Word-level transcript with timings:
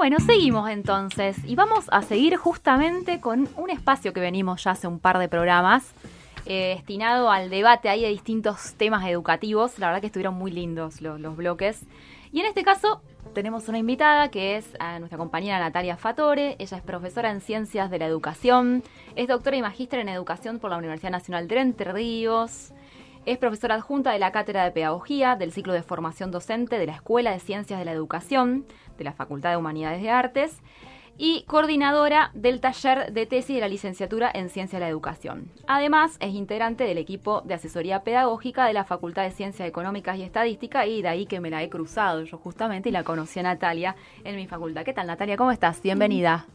Bueno, 0.00 0.16
seguimos 0.18 0.70
entonces 0.70 1.36
y 1.44 1.56
vamos 1.56 1.84
a 1.90 2.00
seguir 2.00 2.36
justamente 2.36 3.20
con 3.20 3.50
un 3.58 3.68
espacio 3.68 4.14
que 4.14 4.20
venimos 4.20 4.64
ya 4.64 4.70
hace 4.70 4.86
un 4.86 4.98
par 4.98 5.18
de 5.18 5.28
programas 5.28 5.92
eh, 6.46 6.72
destinado 6.76 7.30
al 7.30 7.50
debate 7.50 7.90
ahí 7.90 8.00
de 8.00 8.08
distintos 8.08 8.72
temas 8.78 9.06
educativos. 9.06 9.78
La 9.78 9.88
verdad 9.88 10.00
que 10.00 10.06
estuvieron 10.06 10.36
muy 10.36 10.52
lindos 10.52 11.02
los, 11.02 11.20
los 11.20 11.36
bloques. 11.36 11.82
Y 12.32 12.40
en 12.40 12.46
este 12.46 12.64
caso 12.64 13.02
tenemos 13.34 13.68
una 13.68 13.76
invitada 13.76 14.30
que 14.30 14.56
es 14.56 14.74
a 14.80 14.98
nuestra 15.00 15.18
compañera 15.18 15.58
Natalia 15.58 15.98
Fatore. 15.98 16.56
Ella 16.58 16.78
es 16.78 16.82
profesora 16.82 17.30
en 17.30 17.42
Ciencias 17.42 17.90
de 17.90 17.98
la 17.98 18.06
Educación, 18.06 18.82
es 19.16 19.28
doctora 19.28 19.58
y 19.58 19.60
magíster 19.60 20.00
en 20.00 20.08
Educación 20.08 20.60
por 20.60 20.70
la 20.70 20.78
Universidad 20.78 21.10
Nacional 21.10 21.46
de 21.46 21.60
Entre 21.60 21.92
Ríos. 21.92 22.72
Es 23.26 23.36
profesora 23.36 23.74
adjunta 23.74 24.12
de 24.12 24.18
la 24.18 24.32
Cátedra 24.32 24.64
de 24.64 24.70
Pedagogía 24.70 25.36
del 25.36 25.52
ciclo 25.52 25.74
de 25.74 25.82
formación 25.82 26.30
docente 26.30 26.78
de 26.78 26.86
la 26.86 26.94
Escuela 26.94 27.32
de 27.32 27.40
Ciencias 27.40 27.78
de 27.78 27.84
la 27.84 27.92
Educación 27.92 28.64
de 28.96 29.04
la 29.04 29.12
Facultad 29.12 29.50
de 29.50 29.58
Humanidades 29.58 30.00
de 30.02 30.10
Artes 30.10 30.56
y 31.18 31.44
coordinadora 31.46 32.30
del 32.32 32.60
taller 32.60 33.12
de 33.12 33.26
tesis 33.26 33.56
de 33.56 33.60
la 33.60 33.68
licenciatura 33.68 34.30
en 34.32 34.48
Ciencia 34.48 34.78
de 34.78 34.86
la 34.86 34.88
Educación. 34.88 35.50
Además, 35.66 36.16
es 36.20 36.34
integrante 36.34 36.84
del 36.84 36.96
equipo 36.96 37.42
de 37.42 37.52
asesoría 37.52 38.04
pedagógica 38.04 38.64
de 38.64 38.72
la 38.72 38.84
Facultad 38.84 39.24
de 39.24 39.32
Ciencias 39.32 39.68
Económicas 39.68 40.16
y 40.16 40.22
Estadística 40.22 40.86
y 40.86 41.02
de 41.02 41.08
ahí 41.08 41.26
que 41.26 41.40
me 41.40 41.50
la 41.50 41.62
he 41.62 41.68
cruzado 41.68 42.24
yo 42.24 42.38
justamente 42.38 42.88
y 42.88 42.92
la 42.92 43.04
conocí 43.04 43.38
a 43.38 43.42
Natalia 43.42 43.96
en 44.24 44.34
mi 44.36 44.46
facultad. 44.46 44.82
¿Qué 44.82 44.94
tal 44.94 45.08
Natalia? 45.08 45.36
¿Cómo 45.36 45.52
estás? 45.52 45.82
Bienvenida. 45.82 46.46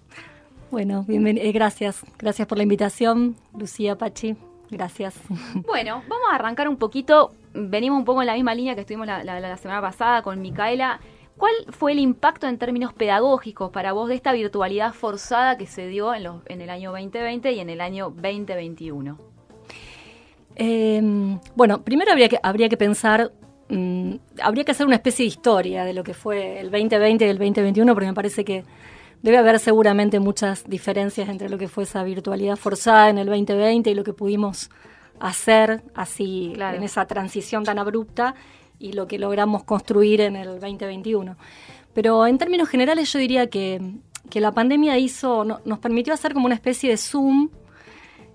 Bueno, 0.72 1.06
eh, 1.08 1.52
gracias. 1.52 2.04
Gracias 2.18 2.48
por 2.48 2.58
la 2.58 2.64
invitación, 2.64 3.36
Lucía 3.54 3.96
Pachi. 4.00 4.36
Gracias. 4.70 5.16
Bueno, 5.66 6.04
vamos 6.08 6.28
a 6.32 6.36
arrancar 6.36 6.68
un 6.68 6.78
poquito. 6.78 7.34
Venimos 7.54 8.00
un 8.00 8.06
poco 8.06 8.22
en 8.22 8.28
la 8.28 8.34
misma 8.34 8.54
línea 8.54 8.76
que 8.76 8.82
estuvimos 8.82 9.08
la 9.08 9.58
semana 9.58 9.82
pasada 9.82 10.22
con 10.22 10.42
Micaela. 10.42 11.00
¿Cuál 11.38 11.54
fue 11.70 11.92
el 11.92 12.00
impacto 12.00 12.48
en 12.48 12.58
términos 12.58 12.94
pedagógicos 12.94 13.70
para 13.72 13.92
vos 13.92 14.08
de 14.08 14.16
esta 14.16 14.32
virtualidad 14.32 14.94
forzada 14.94 15.58
que 15.58 15.68
se 15.68 15.88
dio 15.88 16.14
en, 16.14 16.26
en 16.46 16.62
el 16.62 16.70
año 16.70 16.92
2020 16.92 17.52
y 17.52 17.60
en 17.60 17.70
el 17.70 17.82
año 17.82 18.06
2021? 18.10 19.18
Em, 20.56 21.38
bueno, 21.56 21.84
primero 21.84 22.12
habría 22.12 22.30
que, 22.30 22.40
habría 22.42 22.70
que 22.70 22.78
pensar, 22.78 23.34
mm, 23.68 24.14
habría 24.42 24.64
que 24.64 24.72
hacer 24.72 24.86
una 24.86 24.96
especie 24.96 25.24
de 25.24 25.28
historia 25.28 25.84
de 25.84 25.94
lo 25.94 26.04
que 26.04 26.14
fue 26.14 26.62
el 26.62 26.72
2020 26.72 27.26
y 27.26 27.30
el 27.30 27.38
2021, 27.38 27.94
porque 27.94 28.08
me 28.08 28.14
parece 28.14 28.46
que 28.46 28.64
debe 29.26 29.40
haber 29.40 29.58
seguramente 29.58 30.20
muchas 30.20 30.70
diferencias 30.70 31.28
entre 31.30 31.50
lo 31.50 31.58
que 31.58 31.68
fue 31.68 31.86
esa 31.86 32.04
virtualidad 32.04 32.58
forzada 32.58 33.10
en 33.10 33.18
el 33.18 33.26
2020 33.26 33.90
y 33.90 33.96
lo 33.96 34.04
que 34.04 34.14
pudimos 34.14 34.70
hacer 35.20 35.82
así 35.96 36.54
en 36.56 36.84
esa 36.84 37.08
transición 37.08 37.64
tan 37.64 37.80
abrupta 37.80 38.36
y 38.78 38.94
lo 38.94 39.08
que 39.08 39.18
logramos 39.18 39.64
construir 39.64 40.22
en 40.22 40.36
el 40.36 40.60
2021. 40.60 41.38
Pero 41.96 42.28
en 42.28 42.38
términos 42.38 42.70
generales 42.70 43.12
yo 43.12 43.18
diría 43.18 43.48
que, 43.50 43.82
la 44.36 44.52
pandemia 44.52 45.00
hizo, 45.00 45.44
nos 45.44 45.80
permitió 45.80 46.14
hacer 46.14 46.34
como 46.34 46.46
una 46.46 46.56
especie 46.56 46.92
de 46.92 46.98
zoom 46.98 47.50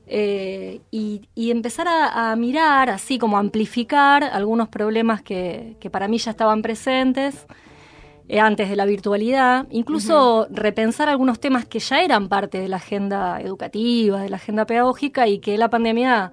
eh, 0.09 0.81
y, 0.91 1.23
empezar 1.37 1.87
a, 1.89 2.35
mirar, 2.35 2.91
así 2.91 3.17
como 3.17 3.39
amplificar 3.39 4.25
algunos 4.25 4.69
problemas 4.69 5.23
que, 5.23 5.77
para 5.93 6.09
mí 6.09 6.19
ya 6.19 6.33
estaban 6.33 6.63
presentes 6.63 7.47
eh, 8.33 8.39
antes 8.39 8.71
de 8.71 8.77
la 8.77 8.85
virtualidad, 8.85 9.67
incluso 9.71 10.47
repensar 10.53 11.09
algunos 11.09 11.41
temas 11.41 11.65
que 11.65 11.81
ya 11.81 12.01
eran 12.01 12.29
parte 12.29 12.61
de 12.61 12.69
la 12.69 12.77
agenda 12.77 13.41
educativa, 13.41 14.23
de 14.23 14.29
la 14.29 14.37
agenda 14.37 14.67
pedagógica 14.67 15.27
y 15.27 15.41
que 15.41 15.59
la 15.59 15.69
pandemia 15.69 16.31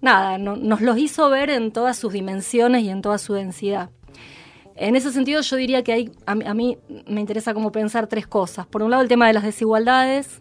nada, 0.00 0.38
nos 0.38 0.80
los 0.80 0.96
hizo 0.96 1.28
ver 1.28 1.50
en 1.50 1.70
todas 1.70 1.98
sus 1.98 2.14
dimensiones 2.14 2.82
y 2.82 2.88
en 2.88 3.02
toda 3.02 3.18
su 3.18 3.34
densidad. 3.34 3.90
En 4.74 4.96
ese 4.96 5.12
sentido 5.12 5.42
yo 5.42 5.56
diría 5.56 5.84
que 5.84 5.92
hay, 5.92 6.12
a, 6.24 6.34
mí 6.34 6.78
me 7.06 7.20
interesa 7.20 7.52
como 7.52 7.72
pensar 7.72 8.06
tres 8.06 8.26
cosas. 8.26 8.66
Por 8.66 8.82
un 8.82 8.90
lado 8.90 9.02
el 9.02 9.08
tema 9.10 9.26
de 9.26 9.34
las 9.34 9.42
desigualdades. 9.42 10.40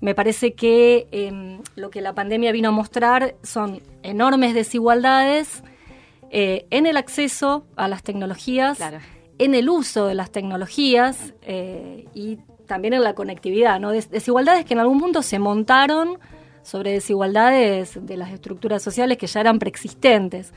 Me 0.00 0.14
parece 0.14 0.54
que 0.54 1.06
em, 1.10 1.60
lo 1.74 1.90
que 1.90 2.00
la 2.00 2.14
pandemia 2.14 2.50
vino 2.52 2.70
a 2.70 2.72
mostrar 2.72 3.34
son 3.42 3.82
enormes 4.02 4.54
desigualdades 4.54 5.62
eh, 6.30 6.66
en 6.70 6.86
el 6.86 6.96
acceso 6.96 7.66
a 7.76 7.88
las 7.88 8.02
tecnologías, 8.02 8.78
en 9.38 9.54
el 9.54 9.68
uso 9.68 10.06
de 10.06 10.14
las 10.14 10.30
tecnologías 10.30 11.34
eh, 11.42 12.06
y 12.14 12.38
también 12.66 12.94
en 12.94 13.02
la 13.02 13.14
conectividad. 13.14 13.80
¿no? 13.80 13.92
desigualdades 13.92 14.64
que 14.64 14.74
en 14.74 14.80
algún 14.80 15.00
punto 15.00 15.22
se 15.22 15.38
montaron 15.38 16.18
sobre 16.62 16.92
desigualdades 16.92 17.98
de 18.00 18.16
las 18.16 18.30
estructuras 18.30 18.82
sociales 18.82 19.16
que 19.16 19.26
ya 19.26 19.40
eran 19.40 19.58
preexistentes. 19.58 20.52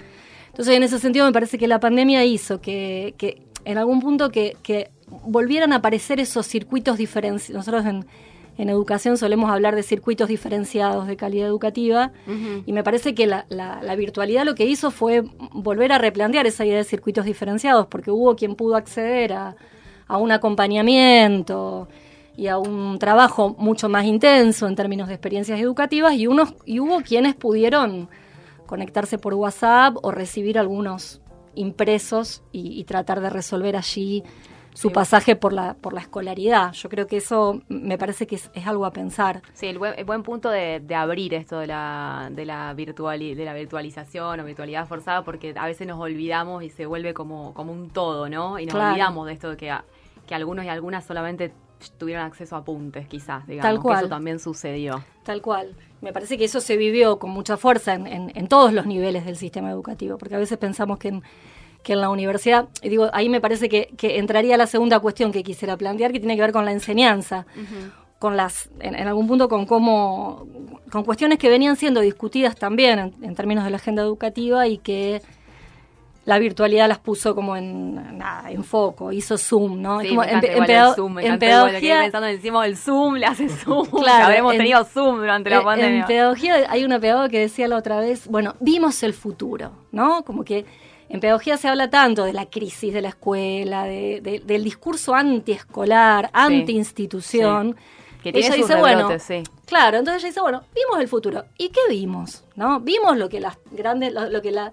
Entonces, 0.47 0.75
en 0.75 0.83
ese 0.83 0.99
sentido, 0.99 1.25
me 1.25 1.31
parece 1.31 1.57
que 1.57 1.67
la 1.67 1.79
pandemia 1.79 2.25
hizo 2.25 2.59
que, 2.59 3.15
en 3.63 3.77
algún 3.77 4.01
punto 4.01 4.29
que, 4.29 4.91
volvieran 5.23 5.73
a 5.73 5.77
aparecer 5.77 6.19
esos 6.19 6.45
circuitos 6.45 6.97
diferenciados. 6.97 7.65
Nosotros 7.65 7.85
educación 8.57 9.17
solemos 9.17 9.49
hablar 9.49 9.75
de 9.75 9.83
circuitos 9.83 10.27
diferenciados 10.27 11.07
de 11.07 11.17
calidad 11.17 11.47
educativa 11.47 12.11
y 12.65 12.73
me 12.73 12.83
parece 12.83 13.15
que 13.15 13.25
la, 13.25 13.95
virtualidad 13.97 14.45
lo 14.45 14.55
que 14.55 14.65
hizo 14.65 14.91
fue 14.91 15.23
volver 15.51 15.91
a 15.91 15.97
replantear 15.97 16.45
esa 16.45 16.65
idea 16.65 16.77
de 16.77 16.83
circuitos 16.83 17.25
diferenciados, 17.25 17.87
porque 17.87 18.11
hubo 18.11 18.35
quien 18.35 18.55
pudo 18.55 18.75
acceder 18.75 19.33
a, 19.33 19.55
a 20.07 20.17
un 20.17 20.31
acompañamiento, 20.31 21.87
y 22.37 22.47
a 22.47 22.57
un 22.57 22.97
trabajo 22.97 23.55
mucho 23.57 23.89
más 23.89 24.05
intenso 24.05 24.67
en 24.67 24.75
términos 24.75 25.07
de 25.07 25.15
experiencias 25.15 25.59
educativas 25.59 26.15
y, 26.15 26.27
unos, 26.27 26.53
y 26.65 26.79
hubo 26.79 27.01
quienes 27.01 27.35
pudieron 27.35 28.09
conectarse 28.65 29.17
por 29.17 29.33
WhatsApp 29.33 29.97
o 30.01 30.11
recibir 30.11 30.57
algunos 30.57 31.21
impresos 31.55 32.41
y, 32.51 32.83
tratar 32.85 33.19
de 33.21 33.29
resolver 33.29 33.75
allí 33.75 34.23
su 34.73 34.91
pasaje 34.91 35.35
por 35.35 35.53
la, 35.53 35.73
por 35.75 35.93
la 35.93 36.01
escolaridad. 36.01 36.71
Yo 36.73 36.89
creo 36.89 37.07
que 37.07 37.17
eso 37.17 37.61
me 37.67 37.97
parece 37.97 38.27
que 38.27 38.35
es, 38.35 38.49
algo 38.65 38.85
a 38.85 38.91
pensar. 38.91 39.41
Sí, 39.53 39.67
el 39.67 39.77
buen, 39.77 40.23
punto 40.23 40.49
de, 40.49 40.81
abrir 40.95 41.33
esto 41.33 41.59
de 41.59 41.67
la, 41.67 42.29
de, 42.31 42.45
la 42.45 42.73
virtual, 42.73 43.19
de 43.19 43.45
la 43.45 43.53
virtualización 43.53 44.39
o 44.39 44.45
virtualidad 44.45 44.87
forzada, 44.87 45.23
porque 45.23 45.53
a 45.57 45.65
veces 45.65 45.87
nos 45.87 45.99
olvidamos 45.99 46.63
y 46.63 46.69
se 46.69 46.85
vuelve 46.85 47.13
como, 47.13 47.53
como 47.53 47.71
un 47.71 47.89
todo, 47.89 48.29
¿no? 48.29 48.59
Y 48.59 48.65
nos 48.65 48.75
olvidamos 48.75 49.27
de 49.27 49.33
esto 49.33 49.49
de 49.49 49.57
que, 49.57 49.75
que 50.27 50.35
algunos 50.35 50.65
y 50.65 50.69
algunas 50.69 51.05
solamente 51.05 51.53
tuvieron 51.97 52.23
acceso 52.25 52.55
a 52.55 52.59
apuntes, 52.59 53.07
quizás, 53.07 53.47
digamos, 53.47 53.69
Tal 53.69 53.79
cual. 53.81 53.95
que 53.97 53.99
eso 54.01 54.09
también 54.09 54.39
sucedió. 54.39 55.03
Tal 55.23 55.41
cual. 55.41 55.75
Me 56.01 56.13
parece 56.13 56.37
que 56.37 56.45
eso 56.45 56.61
se 56.61 56.77
vivió 56.77 57.19
con 57.19 57.29
mucha 57.31 57.57
fuerza 57.57 57.93
en, 57.93 58.47
todos 58.47 58.73
los 58.73 58.85
niveles 58.85 59.25
del 59.25 59.37
sistema 59.37 59.69
educativo, 59.69 60.17
porque 60.17 60.35
a 60.35 60.39
veces 60.39 60.57
pensamos 60.57 60.97
que 60.97 61.09
en, 61.09 61.23
que 61.83 61.93
en 61.93 62.01
la 62.01 62.09
universidad, 62.09 62.67
y 62.81 62.89
digo, 62.89 63.09
ahí 63.13 63.29
me 63.29 63.41
parece 63.41 63.69
que, 63.69 63.89
entraría 64.01 64.57
la 64.57 64.67
segunda 64.67 64.99
cuestión 64.99 65.31
que 65.31 65.43
quisiera 65.43 65.77
plantear, 65.77 66.11
que 66.11 66.19
tiene 66.19 66.35
que 66.35 66.41
ver 66.41 66.51
con 66.51 66.65
la 66.65 66.71
enseñanza. 66.71 67.45
con 68.19 68.37
las 68.37 68.69
en, 68.79 68.95
algún 69.07 69.27
punto 69.27 69.49
con 69.49 69.65
cómo 69.65 70.45
con 70.91 71.03
cuestiones 71.03 71.39
que 71.39 71.49
venían 71.49 71.75
siendo 71.75 72.01
discutidas 72.01 72.55
también 72.55 73.15
en 73.19 73.35
términos 73.35 73.63
de 73.63 73.71
la 73.71 73.77
agenda 73.77 74.03
educativa 74.03 74.67
y 74.67 74.77
que 74.77 75.23
la 76.25 76.37
virtualidad 76.37 76.87
las 76.87 76.99
puso 76.99 77.33
como 77.33 77.57
en 77.57 78.17
nada, 78.17 78.51
en 78.51 78.63
foco, 78.63 79.11
hizo 79.11 79.37
zoom, 79.37 79.81
¿no? 79.81 80.01
Sí, 80.01 80.09
como 80.09 80.23
en, 80.23 80.43
en, 80.43 80.93
zoom, 80.93 81.19
en 81.19 81.39
pedagogía 81.39 82.01
pensando 82.01 82.27
encima 82.27 82.63
del 82.63 82.77
zoom, 82.77 83.15
le 83.15 83.25
hace 83.25 83.49
zoom. 83.49 83.87
Claro, 84.01 84.25
habremos 84.25 84.55
tenido 84.55 84.83
zoom 84.85 85.17
durante 85.17 85.49
la 85.49 85.63
pandemia. 85.63 86.01
En 86.01 86.05
pedagogía 86.05 86.65
hay 86.69 86.85
una 86.85 86.99
pedagoga 86.99 87.29
que 87.29 87.39
decía 87.39 87.67
la 87.67 87.77
otra 87.77 87.99
vez, 87.99 88.27
bueno, 88.27 88.55
vimos 88.59 89.01
el 89.01 89.13
futuro, 89.13 89.71
¿no? 89.91 90.23
Como 90.23 90.43
que 90.43 90.65
en 91.11 91.19
pedagogía 91.19 91.57
se 91.57 91.67
habla 91.67 91.89
tanto 91.89 92.23
de 92.23 92.33
la 92.33 92.45
crisis 92.45 92.93
de 92.93 93.01
la 93.01 93.09
escuela, 93.09 93.83
de, 93.83 94.41
del 94.45 94.63
discurso 94.63 95.13
antiescolar, 95.13 96.29
anti-institución. 96.31 97.75
Que 98.23 98.31
tiene 98.31 98.47
ella 98.47 98.55
dice, 98.55 98.75
bueno, 98.75 99.09
sí. 99.19 99.43
claro, 99.65 99.97
entonces 99.97 100.23
ella 100.23 100.29
dice, 100.29 100.41
bueno, 100.41 100.63
vimos 100.75 101.01
el 101.01 101.07
futuro. 101.07 101.45
¿Y 101.57 101.69
qué 101.69 101.81
vimos? 101.89 102.43
¿No? 102.55 102.79
Vimos 102.79 103.17
lo 103.17 103.29
que 103.29 103.39
las 103.39 103.57
grandes, 103.71 104.13
lo 104.13 104.41
que 104.41 104.51
la 104.51 104.71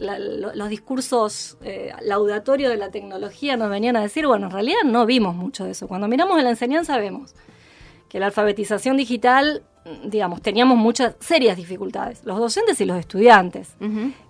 los 0.00 0.68
discursos 0.68 1.58
eh, 1.62 1.92
laudatorios 2.02 2.70
de 2.70 2.78
la 2.78 2.90
tecnología 2.90 3.56
nos 3.56 3.68
venían 3.68 3.96
a 3.96 4.00
decir, 4.00 4.26
bueno, 4.26 4.46
en 4.46 4.52
realidad 4.52 4.80
no 4.84 5.04
vimos 5.04 5.34
mucho 5.34 5.64
de 5.64 5.72
eso. 5.72 5.88
Cuando 5.88 6.08
miramos 6.08 6.38
en 6.38 6.44
la 6.44 6.50
enseñanza 6.50 6.96
vemos 6.96 7.34
que 8.08 8.18
la 8.18 8.26
alfabetización 8.26 8.96
digital, 8.96 9.62
digamos, 10.04 10.42
teníamos 10.42 10.76
muchas 10.76 11.16
serias 11.20 11.56
dificultades, 11.56 12.22
los 12.24 12.38
docentes 12.38 12.80
y 12.80 12.84
los 12.84 12.98
estudiantes. 12.98 13.76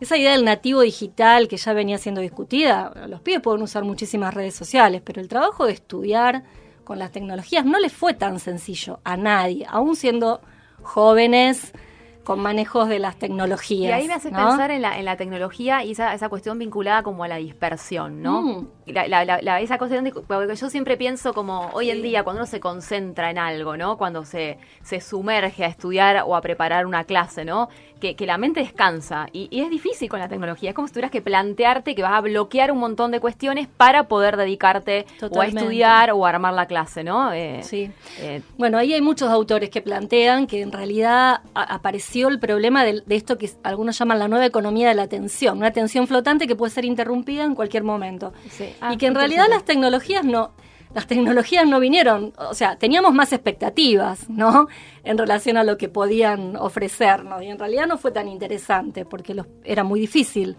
Esa 0.00 0.16
idea 0.16 0.32
del 0.32 0.44
nativo 0.44 0.80
digital 0.80 1.48
que 1.48 1.56
ya 1.56 1.72
venía 1.72 1.98
siendo 1.98 2.20
discutida, 2.20 2.92
los 3.08 3.20
pibes 3.20 3.40
pueden 3.40 3.62
usar 3.62 3.84
muchísimas 3.84 4.32
redes 4.32 4.54
sociales, 4.54 5.02
pero 5.04 5.20
el 5.20 5.28
trabajo 5.28 5.66
de 5.66 5.72
estudiar 5.72 6.44
con 6.84 6.98
las 6.98 7.10
tecnologías 7.12 7.64
no 7.64 7.78
les 7.78 7.92
fue 7.92 8.14
tan 8.14 8.38
sencillo 8.38 9.00
a 9.04 9.16
nadie, 9.16 9.66
aún 9.68 9.96
siendo 9.96 10.40
jóvenes, 10.82 11.72
con 12.30 12.38
manejos 12.38 12.88
de 12.88 13.00
las 13.00 13.16
tecnologías. 13.16 13.90
Y 13.90 13.92
ahí 13.92 14.06
me 14.06 14.14
hace 14.14 14.30
pensar 14.30 14.70
en 14.70 14.82
la, 14.82 14.96
en 14.96 15.04
la 15.04 15.16
tecnología 15.16 15.82
y 15.82 15.90
esa, 15.90 16.14
esa 16.14 16.28
cuestión 16.28 16.60
vinculada 16.60 17.02
como 17.02 17.24
a 17.24 17.28
la 17.28 17.38
dispersión, 17.38 18.22
¿no? 18.22 18.42
Mm. 18.42 18.68
esa 18.86 19.78
cosa 19.78 19.96
donde, 19.96 20.12
porque 20.12 20.54
yo 20.54 20.70
siempre 20.70 20.96
pienso 20.96 21.34
como 21.34 21.70
hoy 21.72 21.90
en 21.90 22.02
día 22.02 22.22
cuando 22.22 22.42
uno 22.42 22.46
se 22.46 22.60
concentra 22.60 23.32
en 23.32 23.38
algo, 23.38 23.76
¿no? 23.76 23.98
Cuando 23.98 24.24
se, 24.24 24.58
se 24.80 25.00
sumerge 25.00 25.64
a 25.64 25.66
estudiar 25.66 26.22
o 26.24 26.36
a 26.36 26.40
preparar 26.40 26.86
una 26.86 27.02
clase, 27.02 27.44
¿no? 27.44 27.68
Que, 28.00 28.16
que 28.16 28.26
la 28.26 28.38
mente 28.38 28.60
descansa 28.60 29.28
y, 29.32 29.48
y, 29.50 29.60
es 29.60 29.70
difícil 29.70 30.08
con 30.08 30.20
la 30.20 30.28
tecnología. 30.28 30.70
Es 30.70 30.74
como 30.74 30.88
si 30.88 30.94
tuvieras 30.94 31.10
que 31.10 31.20
plantearte 31.20 31.94
que 31.94 32.02
vas 32.02 32.12
a 32.12 32.20
bloquear 32.20 32.72
un 32.72 32.78
montón 32.78 33.10
de 33.10 33.20
cuestiones 33.20 33.68
para 33.68 34.08
poder 34.08 34.36
dedicarte 34.36 35.06
o 35.30 35.40
a 35.40 35.46
estudiar 35.46 36.10
o 36.12 36.24
a 36.24 36.30
armar 36.30 36.54
la 36.54 36.66
clase, 36.66 37.04
¿no? 37.04 37.32
Eh, 37.32 37.60
sí. 37.62 37.90
Eh, 38.20 38.42
bueno, 38.56 38.78
ahí 38.78 38.94
hay 38.94 39.00
muchos 39.00 39.28
autores 39.28 39.70
que 39.70 39.82
plantean 39.82 40.46
que 40.46 40.62
en 40.62 40.72
realidad 40.72 41.42
apareció 41.54 42.28
el 42.28 42.38
problema 42.38 42.84
de, 42.84 43.02
de, 43.04 43.16
esto 43.16 43.36
que 43.38 43.50
algunos 43.62 43.98
llaman 43.98 44.18
la 44.18 44.28
nueva 44.28 44.46
economía 44.46 44.88
de 44.88 44.94
la 44.94 45.02
atención, 45.02 45.58
una 45.58 45.68
atención 45.68 46.06
flotante 46.06 46.46
que 46.46 46.56
puede 46.56 46.72
ser 46.72 46.84
interrumpida 46.84 47.44
en 47.44 47.54
cualquier 47.54 47.84
momento. 47.84 48.32
Sí. 48.50 48.74
Ah, 48.80 48.94
y 48.94 48.96
que 48.96 49.06
en 49.06 49.14
realidad 49.14 49.46
las 49.48 49.64
tecnologías 49.64 50.24
no 50.24 50.52
las 50.94 51.06
tecnologías 51.06 51.66
no 51.66 51.78
vinieron, 51.78 52.32
o 52.36 52.54
sea, 52.54 52.76
teníamos 52.76 53.14
más 53.14 53.32
expectativas, 53.32 54.28
¿no? 54.28 54.68
En 55.04 55.18
relación 55.18 55.56
a 55.56 55.64
lo 55.64 55.78
que 55.78 55.88
podían 55.88 56.56
ofrecernos. 56.56 57.42
Y 57.42 57.46
en 57.46 57.58
realidad 57.58 57.86
no 57.86 57.96
fue 57.96 58.10
tan 58.10 58.28
interesante 58.28 59.04
porque 59.04 59.34
los, 59.34 59.46
era 59.64 59.84
muy 59.84 60.00
difícil 60.00 60.56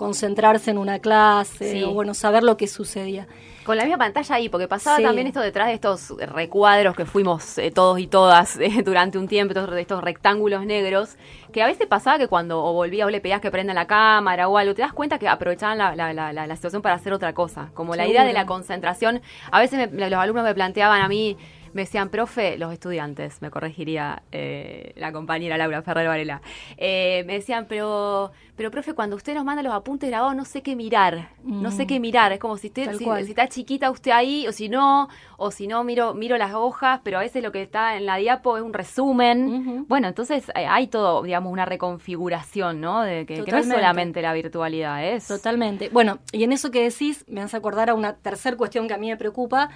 concentrarse 0.00 0.70
en 0.70 0.78
una 0.78 0.98
clase 0.98 1.84
o, 1.84 1.92
bueno, 1.92 2.14
saber 2.14 2.42
lo 2.42 2.56
que 2.56 2.66
sucedía. 2.66 3.28
Con 3.64 3.76
la 3.76 3.84
misma 3.84 3.98
pantalla 3.98 4.36
ahí, 4.36 4.48
porque 4.48 4.66
pasaba 4.66 4.98
también 4.98 5.26
esto 5.26 5.40
detrás 5.40 5.68
de 5.68 5.74
estos 5.74 6.08
recuadros 6.18 6.96
que 6.96 7.04
fuimos 7.04 7.58
eh, 7.58 7.70
todos 7.70 7.98
y 7.98 8.06
todas 8.06 8.56
eh, 8.60 8.80
durante 8.82 9.18
un 9.18 9.28
tiempo, 9.28 9.52
estos, 9.52 9.76
estos 9.76 10.02
rectángulos 10.02 10.64
negros, 10.64 11.18
que 11.52 11.62
a 11.62 11.66
veces 11.66 11.86
pasaba 11.86 12.16
que 12.16 12.28
cuando 12.28 12.64
o 12.64 12.72
volvía 12.72 13.04
o 13.04 13.10
le 13.10 13.20
pedías 13.20 13.42
que 13.42 13.50
prenda 13.50 13.74
la 13.74 13.86
cámara 13.86 14.48
o 14.48 14.56
algo, 14.56 14.74
te 14.74 14.80
das 14.80 14.94
cuenta 14.94 15.18
que 15.18 15.28
aprovechaban 15.28 15.76
la, 15.76 15.94
la, 15.94 16.14
la, 16.14 16.32
la 16.32 16.56
situación 16.56 16.80
para 16.80 16.94
hacer 16.94 17.12
otra 17.12 17.34
cosa. 17.34 17.68
Como 17.74 17.94
la 17.94 18.06
idea 18.06 18.24
de 18.24 18.32
la 18.32 18.46
concentración. 18.46 19.20
A 19.50 19.60
veces 19.60 19.92
los 19.92 20.12
alumnos 20.14 20.44
me 20.44 20.54
planteaban 20.54 21.02
a 21.02 21.08
mí 21.08 21.36
me 21.72 21.82
decían, 21.82 22.08
profe, 22.08 22.58
los 22.58 22.72
estudiantes, 22.72 23.40
me 23.42 23.50
corregiría 23.50 24.22
eh, 24.32 24.92
la 24.96 25.12
compañera 25.12 25.56
Laura 25.56 25.82
Ferrer 25.82 26.08
Varela, 26.08 26.42
eh, 26.76 27.24
me 27.26 27.34
decían, 27.34 27.66
pero, 27.68 28.32
pero 28.56 28.70
profe, 28.70 28.94
cuando 28.94 29.16
usted 29.16 29.34
nos 29.34 29.44
manda 29.44 29.62
los 29.62 29.72
apuntes 29.72 30.10
grabados, 30.10 30.34
no 30.34 30.44
sé 30.44 30.62
qué 30.62 30.74
mirar, 30.74 31.30
no 31.44 31.70
sé 31.70 31.86
qué 31.86 31.98
mm. 31.98 32.02
mirar, 32.02 32.32
es 32.32 32.38
como 32.38 32.56
si, 32.56 32.68
usted, 32.68 32.94
si, 32.96 33.04
está 33.30 33.48
chiquita 33.48 33.90
usted 33.90 34.10
ahí, 34.10 34.46
o 34.48 34.52
si 34.52 34.68
no, 34.68 35.08
o 35.36 35.50
si 35.50 35.66
no, 35.66 35.84
miro, 35.84 36.14
miro 36.14 36.36
las 36.38 36.54
hojas, 36.54 37.00
pero 37.04 37.18
a 37.18 37.20
veces 37.20 37.42
lo 37.42 37.52
que 37.52 37.62
está 37.62 37.96
en 37.96 38.06
la 38.06 38.16
diapo 38.16 38.56
es 38.56 38.62
un 38.62 38.72
resumen. 38.72 39.86
Bueno, 39.88 40.08
entonces 40.08 40.48
eh, 40.54 40.66
hay 40.66 40.88
todo, 40.88 41.22
digamos, 41.22 41.52
una 41.52 41.64
reconfiguración, 41.64 42.80
¿no? 42.80 43.02
De 43.02 43.26
que, 43.26 43.44
que, 43.44 43.52
no 43.52 43.58
es 43.58 43.68
solamente 43.68 44.22
la 44.22 44.32
virtualidad, 44.32 45.04
es... 45.04 45.26
Totalmente. 45.26 45.88
Bueno, 45.90 46.18
y 46.32 46.44
en 46.44 46.52
eso 46.52 46.70
que 46.70 46.82
decís, 46.82 47.24
me 47.28 47.40
hace 47.40 47.56
acordar 47.56 47.90
a 47.90 47.94
una 47.94 48.16
tercera 48.16 48.56
cuestión 48.56 48.88
que 48.88 48.94
a 48.94 48.98
mí 48.98 49.08
me 49.08 49.16
preocupa, 49.16 49.70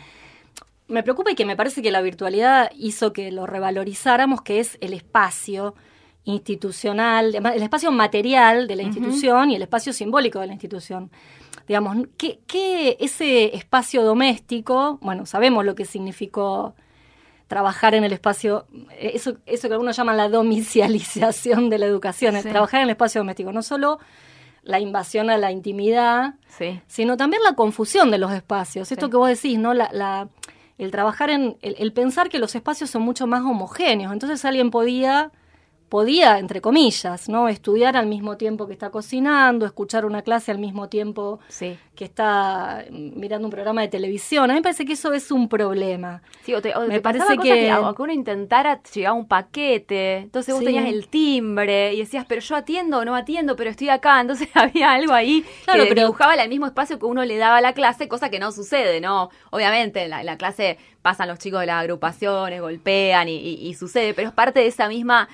me 0.89 1.03
preocupa 1.03 1.31
y 1.31 1.35
que 1.35 1.45
me 1.45 1.57
parece 1.57 1.83
que 1.83 1.91
la 1.91 2.03
virtualidad 2.03 2.71
hizo 2.77 3.13
que 3.13 3.31
lo 3.33 3.47
revalorizáramos, 3.47 4.43
que 4.43 4.61
es 4.61 4.79
el 4.81 4.93
espacio 4.93 5.75
institucional, 6.25 7.35
el 7.35 7.63
espacio 7.63 7.93
material 7.93 8.67
de 8.67 8.77
la 8.77 8.83
institución 8.83 9.51
y 9.51 9.57
el 9.57 9.63
espacio 9.63 9.93
simbólico 9.93 10.41
de 10.41 10.47
la 10.47 10.53
institución. 10.55 11.11
Digamos, 11.69 11.97
¿qué, 12.17 12.97
ese 13.01 13.55
espacio 13.57 14.03
doméstico, 14.03 14.99
bueno, 15.03 15.27
sabemos 15.27 15.65
lo 15.65 15.75
que 15.75 15.85
significó 15.85 16.75
trabajar 17.47 17.95
en 17.95 18.05
el 18.05 18.13
espacio, 18.13 18.67
eso, 18.99 19.37
eso 19.47 19.69
que 19.69 19.75
algunos 19.75 19.97
llaman 19.97 20.17
la 20.17 20.29
domicialización 20.29 21.69
de 21.71 21.79
la 21.79 21.87
educación, 21.87 22.41
trabajar 22.43 22.81
en 22.81 22.85
el 22.85 22.91
espacio 22.91 23.21
doméstico, 23.21 23.53
no 23.53 23.63
solo 23.63 23.99
la 24.63 24.81
invasión 24.81 25.29
a 25.29 25.37
la 25.37 25.53
intimidad, 25.53 26.35
sino 26.87 27.17
también 27.17 27.43
la 27.43 27.55
confusión 27.55 28.11
de 28.11 28.19
los 28.19 28.33
espacios. 28.33 28.91
Esto 28.91 29.11
que 29.11 29.17
vos 29.17 29.29
decís, 29.29 29.59
¿no? 29.59 29.75
la, 29.75 30.29
el 30.79 30.91
trabajar 30.91 31.31
en, 31.31 31.57
el, 31.63 31.93
pensar 31.93 32.29
que 32.29 32.39
los 32.39 32.55
espacios 32.55 32.91
son 32.91 33.03
mucho 33.03 33.27
más 33.27 33.43
homogéneos. 33.43 34.13
Entonces 34.13 34.45
alguien 34.45 34.71
podía 34.71 35.31
podía, 35.95 36.41
entre 36.41 36.61
comillas, 36.61 37.29
¿no? 37.29 37.49
Estudiar 37.49 37.97
al 37.97 38.07
mismo 38.07 38.37
tiempo 38.37 38.67
que 38.67 38.73
está 38.73 38.91
cocinando, 38.91 39.65
escuchar 39.65 40.05
una 40.05 40.23
clase 40.23 40.51
al 40.51 40.59
mismo 40.59 40.89
tiempo 40.89 41.39
que 41.95 42.05
está 42.05 42.85
mirando 42.91 43.47
un 43.47 43.53
programa 43.53 43.83
de 43.83 43.87
televisión. 43.87 44.51
A 44.51 44.55
mí 44.55 44.59
me 44.59 44.63
parece 44.65 44.85
que 44.85 44.95
eso 44.95 45.13
es 45.13 45.31
un 45.31 45.49
problema. 45.49 46.21
Sí, 46.43 46.53
o 46.53 46.61
te, 46.61 46.75
me 46.89 47.01
parece 47.01 47.39
que, 47.39 47.49
que, 47.49 47.95
uno 47.97 48.13
intentara 48.13 48.83
llegar 48.93 49.11
a 49.11 49.13
un 49.13 49.29
paquete, 49.29 50.17
entonces 50.17 50.53
vos 50.53 50.65
tenías 50.65 50.87
el 50.87 51.07
timbre 51.07 51.95
y 51.95 51.99
decías, 51.99 52.27
pero 52.29 52.41
yo 52.41 52.57
atiendo 52.57 52.99
o 52.99 53.05
no 53.05 53.15
atiendo, 53.15 53.55
pero 53.55 53.71
estoy 53.71 53.89
acá. 53.91 54.21
Entonces 54.25 54.49
había 54.55 54.91
algo 54.91 55.13
ahí 55.13 55.45
claro, 55.65 55.85
que 55.85 55.91
pero... 55.91 56.01
dibujaba 56.01 56.35
el 56.35 56.49
mismo 56.49 56.67
espacio 56.67 56.99
que 56.99 57.07
uno 57.07 57.25
le 57.25 57.37
daba 57.37 57.59
a 57.59 57.61
la 57.61 57.73
clase, 57.73 58.09
cosa 58.09 58.31
que 58.31 58.41
no 58.41 58.51
sucede, 58.51 59.01
¿no? 59.01 59.31
Obviamente 59.51 60.03
en 60.03 60.11
la, 60.11 60.37
clase 60.39 60.77
pasan 61.03 61.29
los 61.29 61.39
chicos 61.39 61.61
de 61.61 61.67
las 61.67 61.83
agrupaciones, 61.83 62.61
golpean 62.61 63.29
y 63.29 63.73
sucede, 63.75 64.13
pero 64.13 64.31
es 64.31 64.35
parte 64.35 64.59
de 64.59 64.67
esa 64.67 64.89
misma 64.89 65.29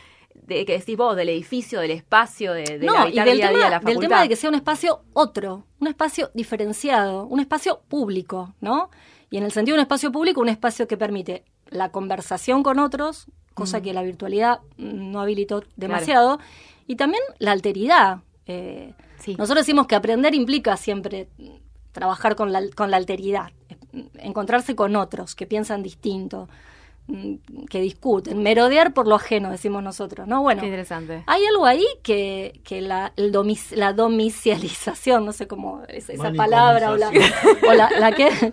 de, 0.46 0.64
que 0.64 0.78
decís 0.78 0.96
vos, 0.96 1.16
del 1.16 1.28
edificio, 1.28 1.80
del 1.80 1.92
espacio, 1.92 2.52
de, 2.52 2.78
de 2.78 2.86
no, 2.86 3.08
y 3.08 3.12
del 3.12 3.36
día 3.36 3.48
tema, 3.48 3.70
la 3.70 3.78
Del 3.78 3.98
tema 3.98 4.22
de 4.22 4.28
que 4.28 4.36
sea 4.36 4.50
un 4.50 4.56
espacio 4.56 5.02
otro, 5.12 5.66
un 5.78 5.88
espacio 5.88 6.30
diferenciado, 6.34 7.26
un 7.26 7.40
espacio 7.40 7.80
público, 7.88 8.54
¿no? 8.60 8.90
Y 9.30 9.36
en 9.36 9.44
el 9.44 9.52
sentido 9.52 9.76
de 9.76 9.80
un 9.80 9.84
espacio 9.84 10.10
público, 10.10 10.40
un 10.40 10.48
espacio 10.48 10.88
que 10.88 10.96
permite 10.96 11.44
la 11.68 11.90
conversación 11.90 12.62
con 12.62 12.78
otros, 12.78 13.26
cosa 13.54 13.78
mm. 13.78 13.82
que 13.82 13.94
la 13.94 14.02
virtualidad 14.02 14.60
no 14.76 15.20
habilitó 15.20 15.62
demasiado, 15.76 16.40
y 16.86 16.96
también 16.96 17.22
la 17.38 17.52
alteridad. 17.52 18.18
Eh, 18.46 18.94
nosotros 19.38 19.64
decimos 19.64 19.86
que 19.86 19.94
aprender 19.94 20.34
implica 20.34 20.76
siempre 20.76 21.28
trabajar 21.92 22.36
con 22.36 22.52
la, 22.52 22.62
con 22.74 22.90
la 22.90 22.96
alteridad, 22.96 23.50
encontrarse 24.18 24.74
con 24.74 24.96
otros 24.96 25.34
que 25.34 25.46
piensan 25.46 25.82
distinto, 25.82 26.48
que 27.68 27.80
discuten, 27.80 28.42
merodear 28.42 28.92
por 28.92 29.06
lo 29.06 29.14
ajeno, 29.14 29.50
decimos 29.50 29.82
nosotros, 29.82 30.26
¿no? 30.26 30.42
Bueno, 30.42 30.64
interesante. 30.64 31.22
hay 31.26 31.44
algo 31.46 31.66
ahí 31.66 31.84
que, 32.02 32.60
que 32.64 32.80
la, 32.80 33.12
el 33.16 33.32
la 33.72 33.92
domicialización, 33.92 35.24
no 35.24 35.32
sé 35.32 35.46
cómo 35.46 35.82
es 35.88 36.10
esa 36.10 36.32
palabra, 36.32 36.90
o 36.92 36.96
la, 36.96 37.08
o 37.08 37.72
la, 37.72 38.12
que, 38.12 38.52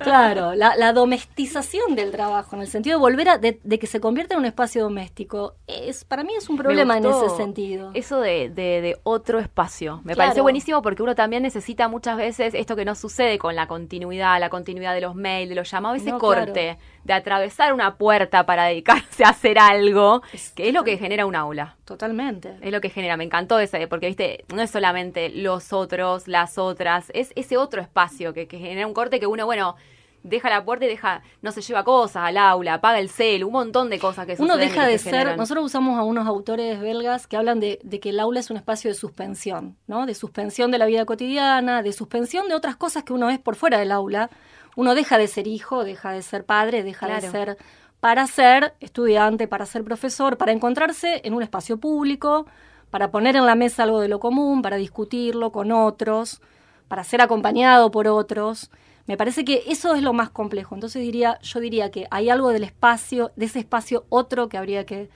claro, 0.00 0.54
la, 0.54 0.92
domestización 0.92 1.94
del 1.94 2.10
trabajo, 2.10 2.56
en 2.56 2.62
el 2.62 2.68
sentido 2.68 2.98
de 2.98 3.00
volver 3.00 3.28
a, 3.28 3.38
de, 3.38 3.58
que 3.78 3.86
se 3.86 4.00
convierta 4.00 4.34
en 4.34 4.40
un 4.40 4.46
espacio 4.46 4.82
doméstico, 4.82 5.54
es 5.66 6.04
para 6.04 6.24
mí 6.24 6.32
es 6.36 6.48
un 6.48 6.56
problema 6.56 6.98
en 6.98 7.06
ese 7.06 7.30
sentido. 7.36 7.90
Eso 7.94 8.20
de, 8.20 8.50
de, 8.50 8.98
otro 9.02 9.38
espacio, 9.38 10.00
me 10.04 10.16
parece 10.16 10.40
buenísimo 10.40 10.82
porque 10.82 11.02
uno 11.02 11.14
también 11.14 11.42
necesita 11.42 11.88
muchas 11.88 12.16
veces 12.16 12.54
esto 12.54 12.76
que 12.76 12.84
no 12.84 12.94
sucede 12.94 13.38
con 13.38 13.54
la 13.54 13.66
continuidad, 13.66 14.38
la 14.40 14.50
continuidad 14.50 14.94
de 14.94 15.00
los 15.00 15.14
mails, 15.14 15.48
de 15.48 15.54
los 15.54 15.70
llamados, 15.70 16.00
ese 16.00 16.12
corte 16.12 16.78
de 17.04 17.12
atravesar 17.12 17.72
una 17.72 17.96
puerta 17.96 18.46
para 18.46 18.64
dedicarse 18.64 19.24
a 19.24 19.30
hacer 19.30 19.58
algo, 19.58 20.22
que 20.54 20.68
es 20.68 20.74
lo 20.74 20.84
que 20.84 20.98
genera 20.98 21.26
un 21.26 21.36
aula. 21.36 21.76
Totalmente. 21.84 22.56
Es 22.60 22.72
lo 22.72 22.80
que 22.80 22.90
genera, 22.90 23.16
me 23.16 23.24
encantó 23.24 23.58
ese, 23.58 23.86
porque 23.88 24.06
viste, 24.06 24.44
no 24.54 24.62
es 24.62 24.70
solamente 24.70 25.28
los 25.30 25.72
otros, 25.72 26.28
las 26.28 26.58
otras, 26.58 27.10
es 27.14 27.32
ese 27.36 27.56
otro 27.56 27.82
espacio 27.82 28.32
que, 28.32 28.46
genera 28.46 28.86
un 28.86 28.94
corte 28.94 29.18
que 29.18 29.26
uno, 29.26 29.46
bueno, 29.46 29.76
deja 30.22 30.48
la 30.48 30.64
puerta 30.64 30.84
y 30.84 30.88
deja, 30.88 31.22
no 31.40 31.50
se 31.50 31.62
lleva 31.62 31.82
cosas 31.82 32.24
al 32.24 32.36
aula, 32.36 32.74
apaga 32.74 33.00
el 33.00 33.08
cel, 33.08 33.42
un 33.42 33.52
montón 33.52 33.90
de 33.90 33.98
cosas 33.98 34.24
que 34.24 34.36
Uno 34.38 34.56
deja 34.56 34.86
de 34.86 34.98
ser, 34.98 35.36
nosotros 35.36 35.64
usamos 35.64 35.98
a 35.98 36.04
unos 36.04 36.28
autores 36.28 36.80
belgas 36.80 37.26
que 37.26 37.36
hablan 37.36 37.58
de, 37.58 37.80
de, 37.82 37.98
que 37.98 38.10
el 38.10 38.20
aula 38.20 38.38
es 38.38 38.48
un 38.48 38.56
espacio 38.56 38.88
de 38.88 38.94
suspensión, 38.94 39.76
¿no? 39.88 40.06
De 40.06 40.14
suspensión 40.14 40.70
de 40.70 40.78
la 40.78 40.86
vida 40.86 41.04
cotidiana, 41.06 41.82
de 41.82 41.92
suspensión 41.92 42.48
de 42.48 42.54
otras 42.54 42.76
cosas 42.76 43.02
que 43.02 43.12
uno 43.12 43.30
es 43.30 43.40
por 43.40 43.56
fuera 43.56 43.80
del 43.80 43.90
aula 43.90 44.30
uno 44.76 44.94
deja 44.94 45.18
de 45.18 45.28
ser 45.28 45.46
hijo, 45.46 45.84
deja 45.84 46.12
de 46.12 46.22
ser 46.22 46.44
padre, 46.44 46.82
deja 46.82 47.06
de 47.06 47.20
ser 47.20 47.58
para 48.00 48.26
ser 48.26 48.74
estudiante, 48.80 49.46
para 49.46 49.64
ser 49.64 49.84
profesor, 49.84 50.36
para 50.36 50.52
encontrarse 50.52 51.20
en 51.24 51.34
un 51.34 51.42
espacio 51.42 51.76
público, 51.78 52.46
para 52.90 53.10
poner 53.10 53.36
en 53.36 53.46
la 53.46 53.54
mesa 53.54 53.84
algo 53.84 54.00
de 54.00 54.08
lo 54.08 54.18
común, 54.18 54.60
para 54.60 54.76
discutirlo 54.76 55.52
con 55.52 55.70
otros, 55.70 56.40
para 56.88 57.04
ser 57.04 57.20
acompañado 57.20 57.90
por 57.90 58.08
otros. 58.08 58.70
Me 59.06 59.16
parece 59.16 59.44
que 59.44 59.62
eso 59.66 59.94
es 59.94 60.02
lo 60.02 60.12
más 60.12 60.30
complejo. 60.30 60.74
Entonces 60.74 61.00
diría, 61.00 61.38
yo 61.42 61.60
diría 61.60 61.90
que 61.90 62.06
hay 62.10 62.28
algo 62.28 62.50
del 62.50 62.64
espacio, 62.64 63.30
de 63.36 63.46
ese 63.46 63.60
espacio 63.60 64.04
otro 64.08 64.48
que 64.48 64.58
habría 64.58 64.84
que, 64.84 65.08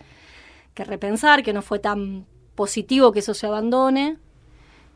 que 0.75 0.85
repensar, 0.85 1.43
que 1.43 1.53
no 1.53 1.63
fue 1.63 1.79
tan 1.79 2.25
positivo 2.55 3.11
que 3.11 3.19
eso 3.19 3.35
se 3.35 3.47
abandone. 3.47 4.19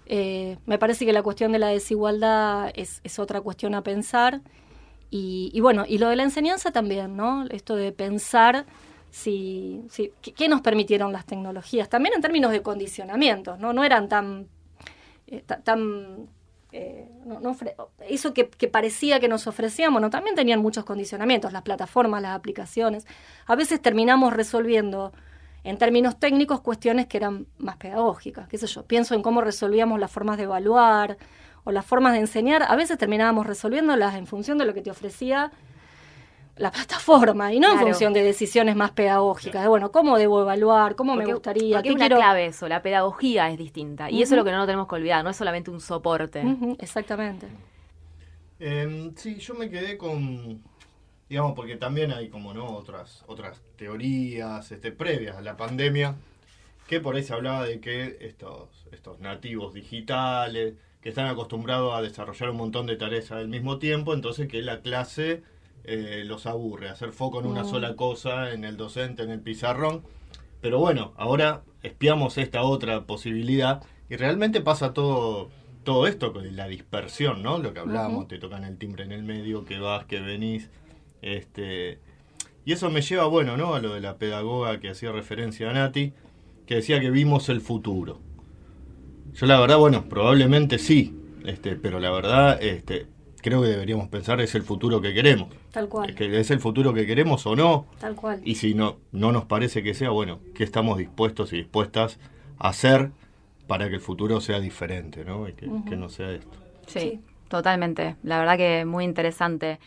Eh, 0.06 0.58
me 0.66 0.78
parece 0.78 1.06
que 1.06 1.12
la 1.12 1.22
cuestión 1.22 1.52
de 1.52 1.58
la 1.58 1.68
desigualdad 1.68 2.72
es, 2.74 3.00
otra 3.18 3.40
cuestión 3.40 3.74
a 3.74 3.82
pensar. 3.82 4.40
Y, 5.12 5.58
bueno, 5.60 5.84
y 5.88 5.98
lo 5.98 6.08
de 6.08 6.16
la 6.16 6.22
enseñanza 6.22 6.70
también, 6.70 7.16
¿no? 7.16 7.44
Esto 7.50 7.74
de 7.74 7.90
pensar 7.90 8.66
si, 9.10 9.82
qué 10.20 10.48
nos 10.48 10.60
permitieron 10.60 11.12
las 11.12 11.26
tecnologías, 11.26 11.88
también 11.88 12.14
en 12.14 12.20
términos 12.20 12.52
de 12.52 12.62
condicionamientos, 12.62 13.58
¿no? 13.58 13.72
No 13.72 13.84
eran 13.84 14.08
tan... 14.08 14.48
Eh, 15.26 15.42
tan 15.64 16.28
eh, 16.72 17.08
eso 18.08 18.32
que, 18.32 18.48
que, 18.48 18.68
parecía 18.68 19.18
que 19.18 19.26
nos 19.26 19.48
ofrecíamos, 19.48 20.00
¿no? 20.00 20.08
también 20.08 20.36
tenían 20.36 20.60
muchos 20.60 20.84
condicionamientos, 20.84 21.52
las 21.52 21.62
plataformas, 21.62 22.22
las 22.22 22.36
aplicaciones. 22.36 23.06
A 23.46 23.56
veces 23.56 23.82
terminamos 23.82 24.32
resolviendo 24.32 25.12
en 25.64 25.78
términos 25.78 26.18
técnicos 26.18 26.60
cuestiones 26.60 27.06
que 27.06 27.16
eran 27.18 27.46
más 27.58 27.76
pedagógicas, 27.76 28.48
qué 28.48 28.58
sé 28.58 28.66
yo, 28.66 28.84
pienso 28.84 29.14
en 29.14 29.22
cómo 29.22 29.40
resolvíamos 29.40 30.00
las 30.00 30.10
formas 30.10 30.36
de 30.36 30.44
evaluar 30.44 31.18
o 31.64 31.72
las 31.72 31.84
formas 31.84 32.14
de 32.14 32.20
enseñar, 32.20 32.62
a 32.62 32.76
veces 32.76 32.96
terminábamos 32.98 33.46
resolviéndolas 33.46 34.14
en 34.14 34.26
función 34.26 34.58
de 34.58 34.64
lo 34.64 34.74
que 34.74 34.82
te 34.82 34.90
ofrecía 34.90 35.50
la 36.56 36.70
plataforma 36.70 37.52
y 37.52 37.60
no 37.60 37.72
en 37.72 37.78
función 37.78 38.12
de 38.12 38.22
decisiones 38.22 38.76
más 38.76 38.90
pedagógicas, 38.90 39.62
de 39.62 39.68
bueno, 39.68 39.90
cómo 39.90 40.18
debo 40.18 40.42
evaluar, 40.42 40.94
cómo 40.94 41.16
me 41.16 41.24
gustaría. 41.24 41.76
Porque 41.76 41.92
una 41.92 42.08
clave 42.08 42.46
eso, 42.46 42.68
la 42.68 42.82
pedagogía 42.82 43.48
es 43.50 43.58
distinta 43.58 44.10
y 44.10 44.22
eso 44.22 44.34
es 44.34 44.38
lo 44.38 44.44
que 44.44 44.52
no 44.52 44.66
tenemos 44.66 44.86
que 44.86 44.94
olvidar, 44.96 45.24
no 45.24 45.30
es 45.30 45.36
solamente 45.36 45.70
un 45.70 45.80
soporte. 45.80 46.42
exactamente. 46.78 47.46
Em, 48.58 49.14
sí, 49.16 49.36
yo 49.36 49.54
me 49.54 49.70
quedé 49.70 49.96
con, 49.96 50.62
digamos, 51.30 51.52
porque 51.54 51.76
también 51.76 52.10
hay 52.12 52.28
como 52.28 52.52
no 52.52 52.66
otras 52.66 53.24
otras 53.28 53.62
teorías 53.76 54.72
este, 54.72 54.90
previas 54.90 55.36
a 55.36 55.42
la 55.42 55.56
pandemia, 55.56 56.16
que 56.88 57.00
por 57.00 57.14
ahí 57.14 57.22
se 57.22 57.32
hablaba 57.32 57.64
de 57.64 57.80
que 57.80 58.18
estos, 58.20 58.68
estos 58.90 59.20
nativos 59.20 59.72
digitales, 59.72 60.74
que 61.00 61.08
están 61.08 61.28
acostumbrados 61.28 61.94
a 61.94 62.02
desarrollar 62.02 62.50
un 62.50 62.56
montón 62.56 62.86
de 62.86 62.96
tareas 62.96 63.30
al 63.30 63.48
mismo 63.48 63.78
tiempo, 63.78 64.12
entonces 64.12 64.48
que 64.48 64.60
la 64.60 64.80
clase 64.82 65.44
eh, 65.84 66.24
los 66.26 66.46
aburre, 66.46 66.88
hacer 66.88 67.12
foco 67.12 67.38
en 67.38 67.46
una 67.46 67.62
mm. 67.62 67.70
sola 67.70 67.94
cosa, 67.94 68.52
en 68.52 68.64
el 68.64 68.76
docente, 68.76 69.22
en 69.22 69.30
el 69.30 69.40
pizarrón. 69.40 70.02
Pero 70.60 70.80
bueno, 70.80 71.14
ahora 71.16 71.62
espiamos 71.84 72.38
esta 72.38 72.62
otra 72.62 73.04
posibilidad 73.04 73.84
y 74.10 74.16
realmente 74.16 74.60
pasa 74.60 74.92
todo 74.92 75.48
todo 75.84 76.06
esto 76.06 76.32
con 76.32 76.56
la 76.56 76.68
dispersión, 76.68 77.42
¿no? 77.42 77.58
Lo 77.58 77.72
que 77.72 77.80
hablábamos, 77.80 78.28
te 78.28 78.38
tocan 78.38 78.64
el 78.64 78.76
timbre 78.76 79.04
en 79.04 79.12
el 79.12 79.22
medio, 79.22 79.64
que 79.64 79.78
vas, 79.78 80.04
que 80.04 80.20
venís, 80.20 80.68
este 81.22 81.98
y 82.64 82.72
eso 82.72 82.90
me 82.90 83.00
lleva, 83.00 83.26
bueno, 83.26 83.56
¿no? 83.56 83.74
A 83.74 83.80
lo 83.80 83.94
de 83.94 84.00
la 84.00 84.16
pedagoga 84.16 84.80
que 84.80 84.90
hacía 84.90 85.12
referencia 85.12 85.70
a 85.70 85.72
Nati, 85.72 86.12
que 86.66 86.76
decía 86.76 87.00
que 87.00 87.10
vimos 87.10 87.48
el 87.48 87.60
futuro. 87.60 88.20
Yo 89.32 89.46
la 89.46 89.58
verdad, 89.58 89.78
bueno, 89.78 90.08
probablemente 90.08 90.78
sí, 90.78 91.16
este, 91.44 91.76
pero 91.76 92.00
la 92.00 92.10
verdad, 92.10 92.62
este, 92.62 93.06
creo 93.40 93.62
que 93.62 93.68
deberíamos 93.68 94.08
pensar 94.08 94.40
es 94.40 94.54
el 94.54 94.62
futuro 94.62 95.00
que 95.00 95.14
queremos. 95.14 95.48
Tal 95.72 95.88
cual. 95.88 96.10
Es, 96.10 96.16
que 96.16 96.38
es 96.38 96.50
el 96.50 96.60
futuro 96.60 96.92
que 96.92 97.06
queremos 97.06 97.46
o 97.46 97.56
no. 97.56 97.86
Tal 97.98 98.14
cual. 98.14 98.40
Y 98.44 98.56
si 98.56 98.74
no, 98.74 98.98
no 99.12 99.32
nos 99.32 99.46
parece 99.46 99.82
que 99.82 99.94
sea, 99.94 100.10
bueno, 100.10 100.40
¿qué 100.54 100.64
estamos 100.64 100.98
dispuestos 100.98 101.52
y 101.52 101.56
dispuestas 101.56 102.18
a 102.58 102.68
hacer 102.68 103.10
para 103.66 103.88
que 103.88 103.94
el 103.94 104.00
futuro 104.00 104.40
sea 104.40 104.60
diferente, 104.60 105.24
¿no? 105.24 105.48
Y 105.48 105.52
que, 105.54 105.66
no 105.66 106.08
sea 106.08 106.32
esto. 106.32 106.58
Sí, 106.86 107.20
totalmente. 107.48 108.16
La 108.22 108.38
verdad 108.38 108.56
que 108.56 108.84
muy 108.84 109.04
interesante. 109.04 109.78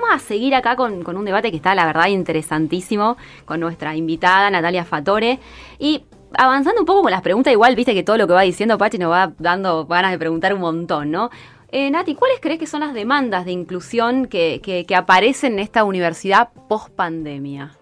Vamos 0.00 0.14
a 0.14 0.18
seguir 0.18 0.54
acá 0.54 0.76
con, 0.76 1.02
con, 1.02 1.16
un 1.16 1.24
debate 1.24 1.50
que 1.50 1.56
está, 1.56 1.74
la 1.74 1.86
verdad, 1.86 2.06
interesantísimo, 2.06 3.16
con 3.44 3.60
nuestra 3.60 3.96
invitada 3.96 4.50
Natalia 4.50 4.84
Fatore. 4.84 5.38
Y 5.78 6.04
avanzando 6.34 6.80
un 6.80 6.86
poco 6.86 7.02
con 7.02 7.10
las 7.10 7.22
preguntas, 7.22 7.52
igual 7.52 7.74
viste 7.76 7.94
que 7.94 8.02
todo 8.02 8.16
lo 8.16 8.26
que 8.26 8.34
va 8.34 8.42
diciendo 8.42 8.78
Pachi 8.78 8.98
nos 8.98 9.10
va 9.10 9.32
dando 9.38 9.86
ganas 9.86 10.10
de 10.10 10.18
preguntar 10.18 10.54
un 10.54 10.60
montón, 10.60 11.10
¿no? 11.10 11.30
Eh, 11.68 11.90
Nati, 11.90 12.14
¿cuáles 12.14 12.38
crees 12.40 12.58
que 12.58 12.66
son 12.66 12.80
las 12.80 12.94
demandas 12.94 13.44
de 13.44 13.52
inclusión 13.52 14.26
que, 14.26 14.60
que, 14.62 14.94
aparecen 14.94 15.54
en 15.54 15.58
esta 15.58 15.84
universidad 15.84 16.50
post 16.68 16.90
pandemia? 16.90 17.76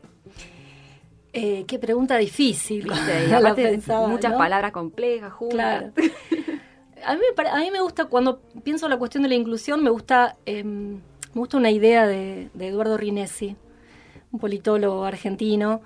Eh, 1.33 1.65
qué 1.67 1.79
pregunta 1.79 2.17
difícil. 2.17 2.87
muchas 4.09 4.33
palabras 4.35 4.73
complejas, 4.73 5.33
juntas. 5.33 5.93
a, 7.05 7.15
mí, 7.15 7.21
a 7.51 7.59
mí 7.59 7.71
me 7.71 7.81
gusta, 7.81 8.07
cuando 8.07 8.41
pienso 8.63 8.87
en 8.87 8.91
la 8.91 8.99
cuestión 8.99 9.23
de 9.23 9.29
la 9.29 9.35
inclusión, 9.35 9.83
me 9.83 9.91
gusta, 9.91 10.37
em, 10.47 11.01
me 11.35 11.41
gusta 11.41 11.57
una 11.57 11.71
idea 11.71 12.07
de, 12.07 12.49
Eduardo 12.59 12.97
Rinesi, 12.97 13.57
un 14.31 14.39
politólogo 14.39 15.05
argentino, 15.05 15.83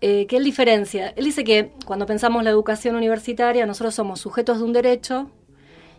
eh, 0.00 0.26
que 0.26 0.36
él 0.36 0.44
diferencia. 0.44 1.12
Él 1.16 1.24
dice 1.24 1.44
que 1.44 1.72
cuando 1.86 2.06
pensamos 2.06 2.42
la 2.42 2.50
educación 2.50 2.96
universitaria, 2.96 3.66
nosotros 3.66 3.94
somos 3.94 4.20
sujetos 4.20 4.58
de 4.58 4.64
un 4.64 4.72
derecho 4.72 5.30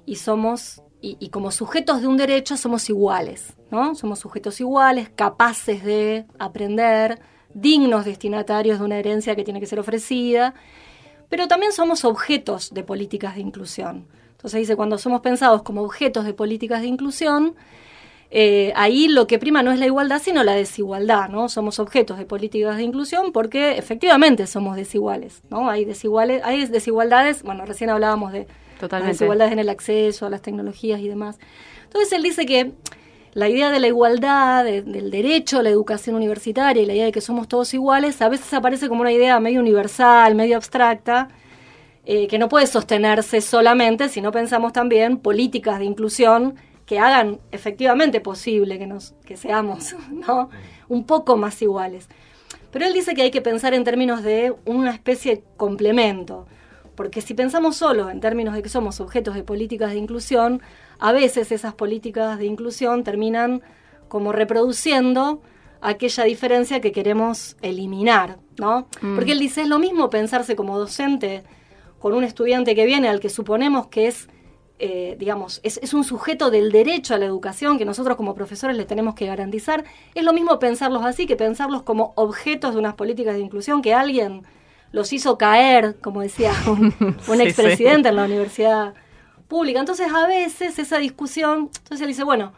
y 0.05 0.15
somos, 0.15 0.81
y, 1.01 1.29
como 1.29 1.51
sujetos 1.51 2.01
de 2.01 2.07
un 2.07 2.17
derecho 2.17 2.57
somos 2.57 2.89
iguales, 2.89 3.53
¿no? 3.69 3.95
Somos 3.95 4.19
sujetos 4.19 4.59
iguales, 4.59 5.09
capaces 5.09 5.83
de 5.83 6.25
aprender, 6.37 7.19
dignos 7.53 8.03
destinatarios 8.03 8.79
de 8.79 8.85
una 8.85 8.97
herencia 8.99 9.35
que 9.35 9.43
tiene 9.43 9.59
que 9.61 9.67
ser 9.67 9.79
ofrecida, 9.79 10.53
pero 11.29 11.47
también 11.47 11.71
somos 11.71 12.03
objetos 12.03 12.73
de 12.73 12.83
políticas 12.83 13.35
de 13.35 13.41
inclusión. 13.41 14.05
Entonces 14.31 14.59
dice, 14.59 14.75
cuando 14.75 14.97
somos 14.97 15.21
pensados 15.21 15.61
como 15.61 15.81
objetos 15.81 16.25
de 16.25 16.33
políticas 16.33 16.81
de 16.81 16.87
inclusión, 16.87 17.55
eh, 18.33 18.71
ahí 18.77 19.09
lo 19.09 19.27
que 19.27 19.39
prima 19.39 19.61
no 19.61 19.73
es 19.73 19.79
la 19.79 19.85
igualdad, 19.85 20.21
sino 20.21 20.41
la 20.45 20.53
desigualdad, 20.53 21.27
¿no? 21.27 21.49
Somos 21.49 21.79
objetos 21.79 22.17
de 22.17 22.25
políticas 22.25 22.77
de 22.77 22.83
inclusión 22.83 23.33
porque 23.33 23.77
efectivamente 23.77 24.47
somos 24.47 24.77
desiguales, 24.77 25.41
¿no? 25.49 25.69
Hay 25.69 25.83
desiguales, 25.83 26.41
hay 26.45 26.65
desigualdades, 26.65 27.43
bueno, 27.43 27.65
recién 27.65 27.89
hablábamos 27.89 28.31
de 28.31 28.47
desigualdades 29.05 29.51
en 29.51 29.59
el 29.59 29.67
acceso 29.67 30.25
a 30.25 30.29
las 30.29 30.41
tecnologías 30.41 31.01
y 31.01 31.09
demás. 31.09 31.39
Entonces 31.83 32.13
él 32.13 32.23
dice 32.23 32.45
que 32.45 32.71
la 33.33 33.49
idea 33.49 33.69
de 33.69 33.81
la 33.81 33.87
igualdad, 33.87 34.63
del 34.63 35.11
derecho 35.11 35.59
a 35.59 35.63
la 35.63 35.69
educación 35.69 36.15
universitaria 36.15 36.81
y 36.81 36.85
la 36.85 36.93
idea 36.93 37.05
de 37.05 37.11
que 37.11 37.21
somos 37.21 37.49
todos 37.49 37.73
iguales, 37.73 38.21
a 38.21 38.29
veces 38.29 38.53
aparece 38.53 38.87
como 38.87 39.01
una 39.01 39.11
idea 39.11 39.37
medio 39.41 39.59
universal, 39.59 40.35
medio 40.35 40.55
abstracta, 40.55 41.27
eh, 42.05 42.27
que 42.27 42.39
no 42.39 42.47
puede 42.47 42.65
sostenerse 42.65 43.41
solamente 43.41 44.07
si 44.07 44.21
no 44.21 44.31
pensamos 44.31 44.71
también 44.71 45.17
políticas 45.17 45.79
de 45.79 45.85
inclusión 45.85 46.55
que 46.91 46.99
hagan 46.99 47.39
efectivamente 47.53 48.19
posible 48.19 48.77
que, 48.77 48.85
nos, 48.85 49.13
que 49.23 49.37
seamos 49.37 49.95
¿no? 50.11 50.49
un 50.89 51.05
poco 51.05 51.37
más 51.37 51.61
iguales. 51.61 52.09
Pero 52.69 52.85
él 52.85 52.91
dice 52.91 53.13
que 53.13 53.21
hay 53.21 53.31
que 53.31 53.39
pensar 53.39 53.73
en 53.73 53.85
términos 53.85 54.23
de 54.23 54.53
una 54.65 54.91
especie 54.91 55.37
de 55.37 55.43
complemento, 55.55 56.47
porque 56.95 57.21
si 57.21 57.33
pensamos 57.33 57.77
solo 57.77 58.09
en 58.09 58.19
términos 58.19 58.53
de 58.55 58.61
que 58.61 58.67
somos 58.67 58.99
objetos 58.99 59.35
de 59.35 59.43
políticas 59.43 59.91
de 59.91 59.99
inclusión, 59.99 60.61
a 60.99 61.13
veces 61.13 61.53
esas 61.53 61.73
políticas 61.73 62.37
de 62.37 62.45
inclusión 62.45 63.05
terminan 63.05 63.61
como 64.09 64.33
reproduciendo 64.33 65.41
aquella 65.79 66.25
diferencia 66.25 66.81
que 66.81 66.91
queremos 66.91 67.55
eliminar, 67.61 68.37
¿no? 68.59 68.89
Mm. 68.99 69.15
Porque 69.15 69.31
él 69.31 69.39
dice, 69.39 69.61
es 69.61 69.69
lo 69.69 69.79
mismo 69.79 70.09
pensarse 70.09 70.57
como 70.57 70.77
docente 70.77 71.43
con 71.99 72.13
un 72.13 72.25
estudiante 72.25 72.75
que 72.75 72.85
viene 72.85 73.07
al 73.07 73.21
que 73.21 73.29
suponemos 73.29 73.87
que 73.87 74.07
es 74.07 74.27
eh, 74.83 75.15
digamos, 75.19 75.59
es, 75.61 75.93
un 75.93 76.03
sujeto 76.03 76.49
del 76.49 76.71
derecho 76.71 77.13
a 77.13 77.19
la 77.19 77.25
educación 77.25 77.77
que 77.77 77.85
nosotros 77.85 78.17
como 78.17 78.33
profesores 78.33 78.75
le 78.75 78.85
tenemos 78.85 79.13
que 79.13 79.27
garantizar. 79.27 79.83
Es 80.15 80.23
lo 80.23 80.33
mismo 80.33 80.57
pensarlos 80.57 81.05
así 81.05 81.27
que 81.27 81.35
pensarlos 81.35 81.83
como 81.83 82.13
objetos 82.15 82.73
de 82.73 82.79
unas 82.79 82.95
políticas 82.95 83.35
de 83.35 83.41
inclusión 83.41 83.83
que 83.83 83.93
alguien 83.93 84.41
los 84.91 85.13
hizo 85.13 85.37
caer, 85.37 85.99
como 86.01 86.21
decía 86.21 86.51
un, 86.67 87.41
expresidente 87.41 88.09
en 88.09 88.15
la 88.15 88.25
universidad 88.25 88.95
pública. 89.47 89.79
Entonces, 89.79 90.11
a 90.11 90.25
veces 90.25 90.79
esa 90.79 90.97
discusión, 90.97 91.69
entonces 91.77 92.01
él 92.01 92.07
dice, 92.07 92.23
bueno, 92.23 92.51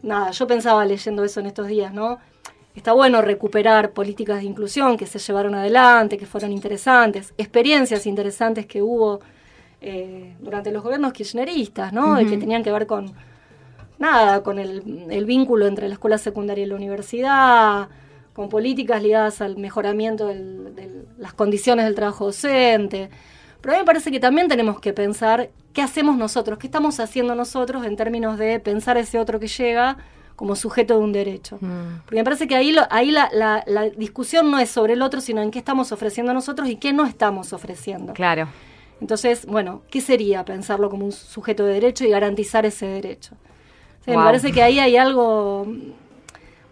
nada, 0.00 0.30
yo 0.30 0.46
pensaba 0.46 0.84
leyendo 0.84 1.24
eso 1.24 1.40
en 1.40 1.46
estos 1.46 1.66
días, 1.66 1.92
¿no? 1.92 2.20
Está 2.76 2.92
bueno 2.92 3.20
recuperar 3.20 3.90
políticas 3.90 4.42
de 4.42 4.44
inclusión 4.44 4.96
que 4.96 5.06
se 5.06 5.18
llevaron 5.18 5.56
adelante, 5.56 6.18
que 6.18 6.26
fueron 6.26 6.52
interesantes, 6.52 7.34
experiencias 7.36 8.06
interesantes 8.06 8.64
que 8.64 8.80
hubo 8.80 9.18
eh, 9.80 10.34
durante 10.40 10.72
los 10.72 10.82
gobiernos 10.82 11.12
kirchneristas, 11.12 11.92
¿no? 11.92 12.16
que 12.16 12.36
tenían 12.36 12.62
que 12.62 12.72
ver 12.72 12.86
con 12.86 13.12
nada, 13.98 14.42
con 14.42 14.58
el, 14.58 15.24
vínculo 15.24 15.66
entre 15.66 15.88
la 15.88 15.94
escuela 15.94 16.18
secundaria 16.18 16.64
y 16.64 16.68
la 16.68 16.76
universidad, 16.76 17.88
con 18.32 18.48
políticas 18.48 19.02
ligadas 19.02 19.40
al 19.40 19.56
mejoramiento 19.56 20.26
de 20.28 21.04
las 21.18 21.32
condiciones 21.34 21.84
del 21.84 21.94
trabajo 21.94 22.26
docente. 22.26 23.10
Pero 23.60 23.74
a 23.74 23.76
mí 23.76 23.82
me 23.82 23.86
parece 23.86 24.10
que 24.10 24.20
también 24.20 24.46
tenemos 24.48 24.80
que 24.80 24.92
pensar 24.92 25.50
qué 25.72 25.82
hacemos 25.82 26.16
nosotros, 26.16 26.58
qué 26.58 26.68
estamos 26.68 27.00
haciendo 27.00 27.34
nosotros 27.34 27.84
en 27.84 27.96
términos 27.96 28.38
de 28.38 28.60
pensar 28.60 28.96
ese 28.96 29.18
otro 29.18 29.40
que 29.40 29.48
llega 29.48 29.96
como 30.36 30.54
sujeto 30.54 30.96
de 30.96 31.00
un 31.00 31.12
derecho. 31.12 31.58
Mm. 31.60 32.02
Porque 32.04 32.16
me 32.16 32.24
parece 32.24 32.46
que 32.46 32.54
ahí, 32.54 32.72
ahí 32.90 33.10
la, 33.10 33.28
la, 33.32 33.90
discusión 33.96 34.52
no 34.52 34.60
es 34.60 34.70
sobre 34.70 34.92
el 34.92 35.02
otro, 35.02 35.20
sino 35.20 35.42
en 35.42 35.50
qué 35.50 35.58
estamos 35.58 35.90
ofreciendo 35.90 36.32
nosotros 36.32 36.68
y 36.68 36.76
qué 36.76 36.92
no 36.92 37.04
estamos 37.06 37.52
ofreciendo. 37.52 38.12
Claro. 38.12 38.48
Entonces, 39.00 39.46
bueno, 39.46 39.82
¿qué 39.90 40.00
sería 40.00 40.44
pensarlo 40.44 40.90
como 40.90 41.04
un 41.04 41.12
sujeto 41.12 41.64
de 41.64 41.74
derecho 41.74 42.04
y 42.04 42.10
garantizar 42.10 42.66
ese 42.66 42.86
derecho? 42.86 43.36
Me 44.06 44.14
parece 44.14 44.52
que 44.52 44.62
ahí 44.62 44.78
hay 44.78 44.96
algo 44.96 45.66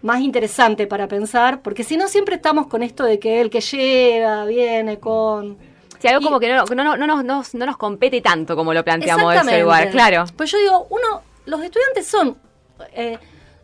más 0.01 0.21
interesante 0.21 0.87
para 0.87 1.07
pensar, 1.07 1.61
porque 1.61 1.83
si 1.83 1.97
no 1.97 2.07
siempre 2.07 2.35
estamos 2.35 2.67
con 2.67 2.81
esto 2.83 3.03
de 3.03 3.19
que 3.19 3.41
el 3.41 3.49
que 3.49 3.61
llega 3.61 4.45
viene 4.45 4.99
con... 4.99 5.57
Sí, 5.99 6.07
algo 6.07 6.21
como 6.21 6.39
que 6.39 6.49
no, 6.49 6.65
no, 6.65 6.97
no, 6.97 7.23
nos, 7.23 7.55
no 7.55 7.65
nos 7.65 7.77
compete 7.77 8.21
tanto 8.21 8.55
como 8.55 8.73
lo 8.73 8.83
planteamos 8.83 9.33
de 9.33 9.39
ese 9.39 9.61
lugar, 9.61 9.89
claro. 9.91 10.25
Pues 10.35 10.51
yo 10.51 10.59
digo, 10.59 10.87
uno, 10.89 11.21
los 11.45 11.61
estudiantes 11.61 12.07
son, 12.07 12.37
eh, 12.93 13.17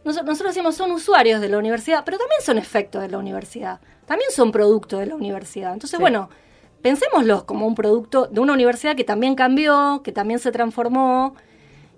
nosotros, 0.04 0.40
decimos 0.44 0.76
son 0.76 0.92
usuarios 0.92 1.42
de 1.42 1.50
la 1.50 1.58
universidad, 1.58 2.04
pero 2.04 2.18
también 2.18 2.42
son 2.42 2.58
efectos 2.58 3.02
de 3.02 3.10
la 3.10 3.20
universidad, 3.20 3.80
también 4.06 4.32
son 4.32 4.52
producto 4.52 4.98
de 4.98 5.06
la 5.08 5.16
universidad. 5.16 5.74
Entonces, 5.74 6.00
bueno, 6.00 6.30
pensémoslos 6.84 7.44
como 7.46 7.66
un 7.66 7.74
producto 7.74 8.28
de 8.28 8.40
una 8.40 8.54
universidad 8.54 8.96
que 8.96 9.04
también 9.04 9.34
cambió, 9.34 10.02
que 10.04 10.12
también 10.12 10.40
se 10.40 10.52
transformó 10.52 11.34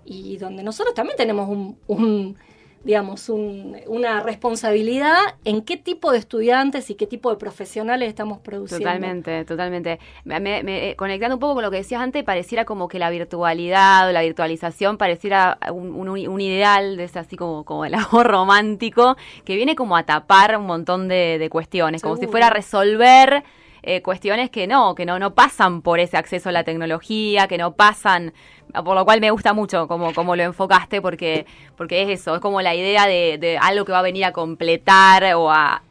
y 0.06 0.38
donde 0.38 0.62
nosotros 0.62 0.94
también 0.94 1.16
tenemos 1.16 1.48
un, 1.48 2.36
digamos, 2.84 3.28
un- 3.28 3.76
una 3.88 4.20
responsabilidad 4.20 5.16
en 5.44 5.62
qué 5.62 5.76
tipo 5.76 6.12
de 6.12 6.18
estudiantes 6.18 6.88
y 6.88 6.94
qué 6.94 7.08
tipo 7.08 7.30
de 7.30 7.36
profesionales 7.36 8.08
estamos 8.08 8.38
produciendo. 8.38 8.84
Totalmente, 8.88 9.44
totalmente. 9.44 9.98
Me- 10.24 10.38
me- 10.38 10.62
me- 10.62 10.90
eh, 10.90 10.94
conectando 10.94 11.34
un 11.34 11.40
poco 11.40 11.54
con 11.54 11.64
lo 11.64 11.72
que 11.72 11.78
decías 11.78 12.00
antes, 12.00 12.22
pareciera 12.22 12.64
como 12.64 12.86
que 12.86 13.00
la 13.00 13.10
virtualidad 13.10 14.08
o 14.08 14.12
la 14.12 14.22
virtualización 14.22 14.98
pareciera 14.98 15.58
un, 15.72 15.90
un- 15.96 16.08
un 16.28 16.40
ideal 16.40 16.96
de 16.96 17.02
ese 17.02 17.18
así 17.18 17.34
como, 17.36 17.64
como 17.64 17.84
el 17.84 17.94
amor 18.22 18.28
romántico 18.28 19.16
que 19.44 19.56
viene 19.56 19.74
como 19.74 19.96
a 19.96 20.04
tapar 20.04 20.56
un 20.56 20.66
montón 20.66 21.08
de, 21.08 21.38
de 21.40 21.50
cuestiones, 21.50 22.00
como 22.02 22.14
si 22.16 22.26
fuera 22.30 22.46
a 22.46 22.50
resolver 22.50 23.42
eh, 23.86 24.02
cuestiones 24.02 24.50
que 24.50 24.66
no, 24.66 24.94
que 24.96 25.06
no, 25.06 25.18
no 25.20 25.34
pasan 25.34 25.80
por 25.80 26.00
ese 26.00 26.16
acceso 26.16 26.48
a 26.48 26.52
la 26.52 26.64
tecnología, 26.64 27.46
que 27.46 27.56
no 27.56 27.74
pasan, 27.74 28.34
por 28.84 28.96
lo 28.96 29.04
cual 29.04 29.20
me 29.20 29.30
gusta 29.30 29.52
mucho 29.52 29.86
como, 29.86 30.12
como 30.12 30.34
lo 30.34 30.42
enfocaste, 30.42 31.00
porque, 31.00 31.46
porque 31.76 32.02
es 32.02 32.20
eso, 32.20 32.34
es 32.34 32.40
como 32.40 32.60
la 32.60 32.74
idea 32.74 33.06
de, 33.06 33.38
de 33.38 33.58
algo 33.58 33.84
que 33.84 33.92
va 33.92 34.00
a 34.00 34.02
venir 34.02 34.24
a 34.24 34.32
completar 34.32 35.34
o 35.34 35.52
a... 35.52 35.82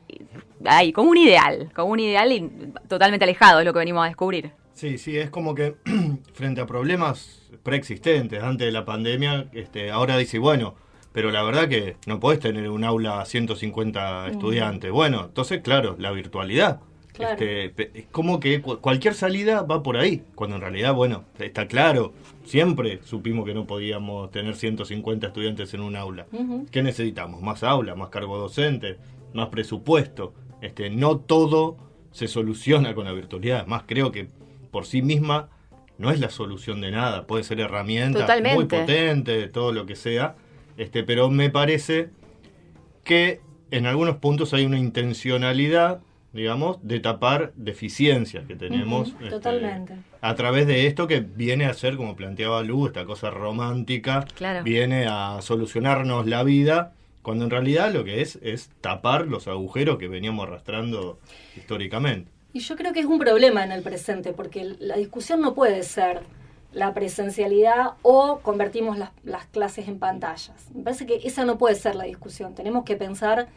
Ay, 0.65 0.91
como 0.91 1.09
un 1.09 1.17
ideal, 1.17 1.71
como 1.73 1.91
un 1.93 1.99
ideal 1.99 2.31
y 2.31 2.51
totalmente 2.87 3.23
alejado 3.23 3.59
de 3.59 3.65
lo 3.65 3.71
que 3.71 3.79
venimos 3.79 4.03
a 4.03 4.07
descubrir. 4.07 4.51
Sí, 4.73 4.97
sí, 4.97 5.17
es 5.17 5.29
como 5.29 5.55
que 5.55 5.75
frente 6.33 6.59
a 6.59 6.65
problemas 6.65 7.49
preexistentes 7.63 8.43
antes 8.43 8.65
de 8.67 8.73
la 8.73 8.83
pandemia, 8.83 9.47
este, 9.53 9.89
ahora 9.89 10.17
dice, 10.17 10.37
bueno, 10.37 10.75
pero 11.13 11.31
la 11.31 11.43
verdad 11.43 11.69
que 11.69 11.95
no 12.07 12.19
podés 12.19 12.41
tener 12.41 12.69
un 12.69 12.83
aula 12.83 13.21
a 13.21 13.25
150 13.25 14.27
estudiantes. 14.27 14.91
Bueno, 14.91 15.27
entonces, 15.27 15.61
claro, 15.61 15.95
la 15.97 16.11
virtualidad. 16.11 16.81
Claro. 17.15 17.33
Este, 17.39 17.91
es 17.99 18.05
como 18.11 18.39
que 18.39 18.61
cu- 18.61 18.79
cualquier 18.79 19.13
salida 19.13 19.61
va 19.61 19.81
por 19.83 19.97
ahí, 19.97 20.23
cuando 20.35 20.55
en 20.57 20.61
realidad, 20.61 20.93
bueno, 20.93 21.23
está 21.39 21.67
claro, 21.67 22.13
siempre 22.43 22.99
supimos 23.03 23.45
que 23.45 23.53
no 23.53 23.65
podíamos 23.65 24.31
tener 24.31 24.55
150 24.55 25.27
estudiantes 25.27 25.73
en 25.73 25.81
un 25.81 25.95
aula. 25.95 26.25
Ujú. 26.31 26.65
¿Qué 26.71 26.83
necesitamos? 26.83 27.41
Más 27.41 27.63
aula, 27.63 27.95
más 27.95 28.09
cargo 28.09 28.37
docente, 28.37 28.97
más 29.33 29.47
presupuesto. 29.49 30.33
Este, 30.61 30.89
no 30.89 31.17
todo 31.17 31.77
se 32.11 32.27
soluciona 32.27 32.93
con 32.95 33.05
la 33.05 33.11
virtualidad. 33.13 33.65
Más 33.67 33.83
creo 33.85 34.11
que 34.11 34.27
por 34.71 34.85
sí 34.85 35.01
misma 35.01 35.49
no 35.97 36.11
es 36.11 36.19
la 36.19 36.29
solución 36.29 36.81
de 36.81 36.91
nada. 36.91 37.27
Puede 37.27 37.43
ser 37.43 37.59
herramienta 37.59 38.19
Totalmente. 38.21 38.55
muy 38.55 38.65
potente, 38.65 39.47
todo 39.47 39.71
lo 39.71 39.85
que 39.85 39.95
sea. 39.95 40.35
Este, 40.77 41.03
pero 41.03 41.29
me 41.29 41.49
parece 41.49 42.09
que 43.03 43.39
en 43.71 43.85
algunos 43.85 44.17
puntos 44.17 44.53
hay 44.53 44.65
una 44.65 44.77
intencionalidad, 44.79 46.01
digamos, 46.35 46.77
de 46.85 46.99
tapar 46.99 47.53
deficiencias 47.55 48.45
que 48.45 48.55
tenemos. 48.55 49.09
Este, 49.13 49.29
totalmente. 49.29 49.93
a 50.21 50.35
través 50.35 50.67
de 50.67 50.85
esto 50.85 51.07
que 51.07 51.21
viene 51.21 51.65
a 51.65 51.73
ser, 51.73 51.95
como 51.95 52.15
planteaba 52.15 52.61
Lu, 52.61 52.87
esta 52.87 53.05
cosa 53.05 53.29
romántica, 53.31 54.25
Claro. 54.35 54.63
viene 54.63 55.07
a 55.09 55.39
solucionarnos 55.41 56.27
la 56.27 56.43
vida, 56.43 56.91
cuando 57.21 57.45
en 57.45 57.51
realidad 57.51 57.93
lo 57.93 58.03
que 58.03 58.21
es 58.21 58.37
es 58.43 58.69
tapar 58.81 59.27
los 59.27 59.47
agujeros 59.47 59.97
que 59.97 60.07
veníamos 60.09 60.45
arrastrando 60.47 61.17
históricamente. 61.55 62.29
Y 62.53 62.59
yo 62.59 62.75
creo 62.75 62.91
que 62.93 62.99
es 62.99 63.05
un 63.05 63.17
problema 63.19 63.63
en 63.63 63.71
el 63.71 63.81
presente, 63.81 64.33
porque 64.33 64.75
la 64.79 64.97
discusión 64.97 65.41
no 65.41 65.53
puede 65.55 65.83
ser 65.83 66.21
la 66.73 66.93
presencialidad 66.93 67.93
o 68.01 68.39
convertimos 68.41 68.97
las, 68.97 69.11
las 69.23 69.45
clases 69.45 69.87
en 69.87 69.99
pantallas. 69.99 70.69
Me 70.73 70.83
parece 70.83 71.05
que 71.05 71.21
esa 71.23 71.45
no 71.45 71.57
puede 71.57 71.75
ser 71.75 71.95
la 71.95 72.03
discusión. 72.03 72.53
Tenemos 72.55 72.83
que 72.83 72.97
pensar 72.97 73.47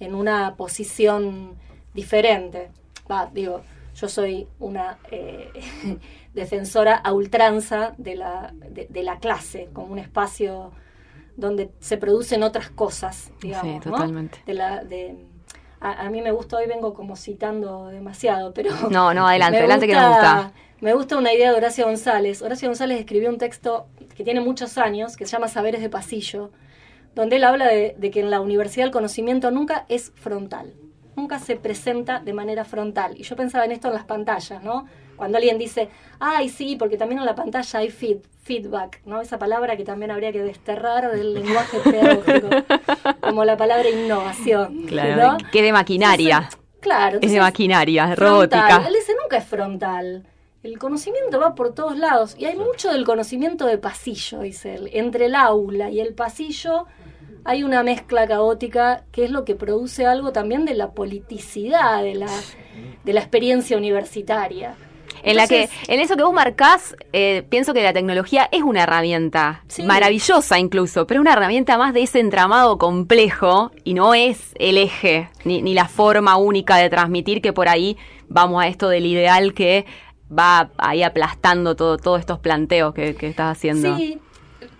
en 0.00 0.14
una 0.14 0.54
posición 0.56 1.54
diferente. 1.96 2.70
Va, 3.10 3.28
digo, 3.32 3.62
yo 3.94 4.08
soy 4.08 4.46
una 4.60 4.98
eh, 5.10 5.50
defensora 6.34 6.94
a 6.96 7.12
ultranza 7.12 7.94
de 7.98 8.14
la, 8.14 8.52
de, 8.70 8.86
de 8.88 9.02
la 9.02 9.18
clase 9.18 9.68
como 9.72 9.92
un 9.92 9.98
espacio 9.98 10.70
donde 11.36 11.70
se 11.80 11.96
producen 11.98 12.42
otras 12.42 12.70
cosas, 12.70 13.30
digamos, 13.40 13.82
Sí, 13.82 13.88
¿no? 13.88 13.92
totalmente. 13.96 14.38
De 14.46 14.54
la, 14.54 14.84
de, 14.84 15.16
a, 15.80 16.06
a 16.06 16.10
mí 16.10 16.22
me 16.22 16.30
gusta, 16.30 16.56
hoy 16.56 16.66
vengo 16.66 16.94
como 16.94 17.16
citando 17.16 17.88
demasiado, 17.88 18.54
pero... 18.54 18.70
No, 18.90 19.12
no, 19.12 19.26
adelante, 19.26 19.58
adelante 19.64 19.86
que 19.86 19.94
nos 19.94 20.08
gusta. 20.08 20.52
Me 20.80 20.92
gusta 20.92 21.16
una 21.16 21.32
idea 21.32 21.50
de 21.52 21.56
Horacio 21.56 21.86
González. 21.86 22.42
Horacio 22.42 22.68
González 22.68 22.98
escribió 23.00 23.30
un 23.30 23.38
texto 23.38 23.86
que 24.14 24.24
tiene 24.24 24.40
muchos 24.40 24.76
años, 24.78 25.16
que 25.16 25.24
se 25.24 25.32
llama 25.32 25.48
Saberes 25.48 25.80
de 25.80 25.88
Pasillo, 25.88 26.50
donde 27.14 27.36
él 27.36 27.44
habla 27.44 27.66
de, 27.68 27.94
de 27.98 28.10
que 28.10 28.20
en 28.20 28.30
la 28.30 28.40
universidad 28.40 28.86
el 28.86 28.92
conocimiento 28.92 29.50
nunca 29.50 29.86
es 29.88 30.12
frontal, 30.16 30.74
nunca 31.16 31.38
se 31.38 31.56
presenta 31.56 32.20
de 32.20 32.32
manera 32.32 32.64
frontal. 32.64 33.16
Y 33.16 33.22
yo 33.22 33.34
pensaba 33.36 33.64
en 33.64 33.72
esto 33.72 33.88
en 33.88 33.94
las 33.94 34.04
pantallas, 34.04 34.62
¿no? 34.62 34.86
Cuando 35.16 35.38
alguien 35.38 35.58
dice, 35.58 35.88
ay, 36.20 36.48
sí, 36.50 36.76
porque 36.76 36.96
también 36.98 37.18
en 37.20 37.26
la 37.26 37.34
pantalla 37.34 37.78
hay 37.80 37.90
feed, 37.90 38.18
feedback, 38.42 39.00
¿no? 39.06 39.20
Esa 39.22 39.38
palabra 39.38 39.76
que 39.76 39.84
también 39.84 40.10
habría 40.10 40.30
que 40.30 40.42
desterrar 40.42 41.10
del 41.10 41.32
lenguaje 41.34 41.78
pedagógico, 41.80 42.48
como 43.22 43.44
la 43.44 43.56
palabra 43.56 43.88
innovación, 43.88 44.82
Claro, 44.86 45.32
¿no? 45.32 45.38
que 45.50 45.62
de 45.62 45.72
maquinaria. 45.72 46.36
Entonces, 46.36 46.60
claro. 46.80 47.18
es 47.22 47.32
de 47.32 47.40
maquinaria, 47.40 48.04
frontal. 48.14 48.28
robótica. 48.28 48.86
Él 48.86 48.94
dice 48.94 49.12
nunca 49.20 49.38
es 49.38 49.44
frontal. 49.46 50.26
El 50.62 50.78
conocimiento 50.78 51.38
va 51.40 51.54
por 51.54 51.74
todos 51.74 51.96
lados 51.96 52.34
y 52.38 52.44
hay 52.44 52.56
mucho 52.56 52.92
del 52.92 53.04
conocimiento 53.04 53.66
de 53.66 53.78
pasillo, 53.78 54.40
dice 54.40 54.74
él. 54.74 54.90
Entre 54.92 55.26
el 55.26 55.34
aula 55.36 55.90
y 55.90 56.00
el 56.00 56.12
pasillo 56.12 56.86
hay 57.46 57.62
una 57.62 57.82
mezcla 57.82 58.26
caótica 58.26 59.04
que 59.12 59.24
es 59.24 59.30
lo 59.30 59.44
que 59.44 59.54
produce 59.54 60.04
algo 60.04 60.32
también 60.32 60.64
de 60.64 60.74
la 60.74 60.90
politicidad, 60.90 62.02
de 62.02 62.14
la, 62.16 62.30
de 63.04 63.12
la 63.12 63.20
experiencia 63.20 63.76
universitaria. 63.76 64.74
En 65.22 65.36
la 65.36 65.46
que, 65.48 65.68
en 65.88 65.98
eso 66.00 66.14
que 66.16 66.22
vos 66.22 66.32
marcás, 66.32 66.94
eh, 67.12 67.42
pienso 67.48 67.72
que 67.72 67.82
la 67.82 67.92
tecnología 67.92 68.48
es 68.52 68.62
una 68.62 68.82
herramienta 68.82 69.64
Sí. 69.66 69.82
maravillosa 69.82 70.58
incluso, 70.58 71.06
pero 71.06 71.20
una 71.20 71.32
herramienta 71.32 71.78
más 71.78 71.94
de 71.94 72.02
ese 72.02 72.20
entramado 72.20 72.78
complejo 72.78 73.72
y 73.82 73.94
no 73.94 74.14
es 74.14 74.52
el 74.58 74.76
eje 74.76 75.30
ni, 75.44 75.62
ni 75.62 75.74
la 75.74 75.88
forma 75.88 76.36
única 76.36 76.76
de 76.76 76.90
transmitir 76.90 77.40
que 77.40 77.52
por 77.52 77.68
ahí 77.68 77.96
vamos 78.28 78.62
a 78.62 78.68
esto 78.68 78.88
del 78.88 79.06
ideal 79.06 79.54
que 79.54 79.86
va 80.30 80.70
ahí 80.76 81.02
aplastando 81.02 81.76
todo, 81.76 81.96
todos 81.96 82.20
estos 82.20 82.38
planteos 82.38 82.92
que, 82.94 83.14
que 83.14 83.28
estás 83.28 83.56
haciendo. 83.56 83.96
Sí, 83.96 84.18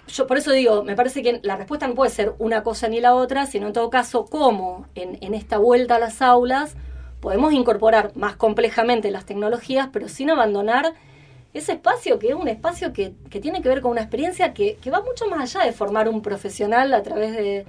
yo 0.09 0.27
por 0.27 0.39
eso 0.39 0.53
digo, 0.53 0.83
me 0.85 0.97
parece 0.97 1.23
que 1.23 1.41
la 1.43 1.57
respuesta 1.57 1.87
no 1.87 1.95
puede 1.95 2.11
ser 2.11 2.35
una 2.39 2.63
cosa 2.63 2.89
ni 2.89 3.01
la 3.01 3.15
otra, 3.15 3.47
sino 3.47 3.67
en 3.67 3.73
todo 3.73 3.91
caso 3.91 4.27
cómo 4.27 4.87
en, 4.95 5.19
en 5.21 5.35
esta 5.35 5.59
vuelta 5.59 5.97
a 5.97 5.99
las 5.99 6.23
aulas 6.23 6.77
podemos 7.21 7.53
incorporar 7.53 8.13
más 8.15 8.37
complejamente 8.37 9.11
las 9.11 9.25
tecnologías, 9.25 9.89
pero 9.93 10.09
sin 10.09 10.31
abandonar 10.31 10.95
ese 11.55 11.73
espacio 11.73 12.19
que 12.19 12.29
es 12.29 12.35
un 12.35 12.49
espacio 12.49 12.93
que, 12.93 13.15
que 13.31 13.41
tiene 13.41 13.63
que 13.63 13.69
ver 13.69 13.81
con 13.81 13.91
una 13.91 14.03
experiencia 14.03 14.53
que, 14.53 14.77
que 14.77 14.91
va 14.91 15.03
mucho 15.03 15.27
más 15.27 15.55
allá 15.55 15.67
de 15.67 15.73
formar 15.73 16.09
un 16.09 16.23
profesional 16.23 16.93
a 16.93 17.03
través 17.03 17.33
de 17.33 17.67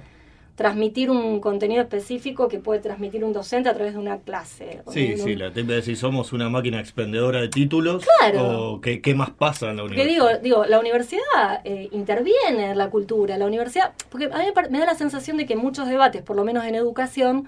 transmitir 0.58 1.08
un 1.08 1.38
contenido 1.38 1.80
específico 1.80 2.48
que 2.48 2.58
puede 2.58 2.80
transmitir 2.80 3.24
un 3.24 3.32
docente 3.32 3.68
a 3.68 3.74
través 3.74 3.92
de 3.92 4.00
una 4.00 4.18
clase. 4.18 4.82
Sí, 4.88 5.06
de 5.06 5.14
un- 5.14 5.20
sí, 5.20 5.36
la 5.36 5.52
te 5.52 5.60
iba 5.60 5.74
a 5.74 5.76
decir, 5.76 5.96
somos 5.96 6.32
una 6.32 6.48
máquina 6.48 6.80
expendedora 6.80 7.40
de 7.40 7.48
títulos. 7.48 8.04
Claro. 8.18 8.72
¿O 8.72 8.80
qué, 8.80 9.00
qué 9.00 9.14
más 9.14 9.30
pasa 9.30 9.70
en 9.70 9.76
la 9.76 9.82
Porque 9.84 10.00
universidad? 10.02 10.40
digo, 10.40 10.42
digo, 10.42 10.64
la 10.66 10.80
universidad 10.80 11.60
eh, 11.62 11.88
interviene 11.92 12.72
en 12.72 12.76
la 12.76 12.90
cultura, 12.90 13.38
la 13.38 13.46
universidad, 13.46 13.92
porque 14.10 14.26
a 14.32 14.38
mí 14.38 14.44
me 14.70 14.80
da 14.80 14.86
la 14.86 14.94
sensación 14.96 15.36
de 15.36 15.46
que 15.46 15.54
muchos 15.54 15.86
debates, 15.88 16.22
por 16.22 16.34
lo 16.34 16.42
menos 16.44 16.64
en 16.64 16.74
educación, 16.74 17.46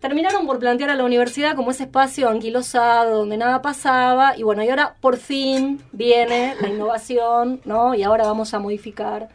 terminaron 0.00 0.46
por 0.46 0.58
plantear 0.58 0.90
a 0.90 0.94
la 0.94 1.04
universidad 1.04 1.56
como 1.56 1.70
ese 1.70 1.84
espacio 1.84 2.28
anquilosado, 2.28 3.16
donde 3.20 3.38
nada 3.38 3.62
pasaba, 3.62 4.36
y 4.36 4.42
bueno, 4.42 4.62
y 4.62 4.68
ahora 4.68 4.96
por 5.00 5.16
fin 5.16 5.80
viene 5.92 6.54
la 6.60 6.68
innovación, 6.68 7.62
¿no? 7.64 7.94
Y 7.94 8.02
ahora 8.02 8.24
vamos 8.26 8.52
a 8.52 8.58
modificar 8.58 9.28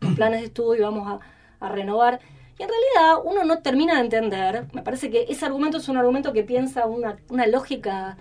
los 0.00 0.14
planes 0.14 0.40
de 0.40 0.46
estudio 0.46 0.80
y 0.80 0.84
vamos 0.84 1.06
a, 1.60 1.66
a 1.66 1.68
renovar. 1.68 2.20
Y 2.58 2.62
en 2.62 2.68
realidad 2.68 3.22
uno 3.24 3.44
no 3.44 3.58
termina 3.58 3.94
de 3.94 4.00
entender, 4.00 4.66
me 4.72 4.82
parece 4.82 5.10
que 5.10 5.26
ese 5.28 5.46
argumento 5.46 5.78
es 5.78 5.88
un 5.88 5.96
argumento 5.96 6.32
que 6.32 6.44
piensa 6.44 6.86
una, 6.86 7.16
una 7.28 7.46
lógica 7.46 8.16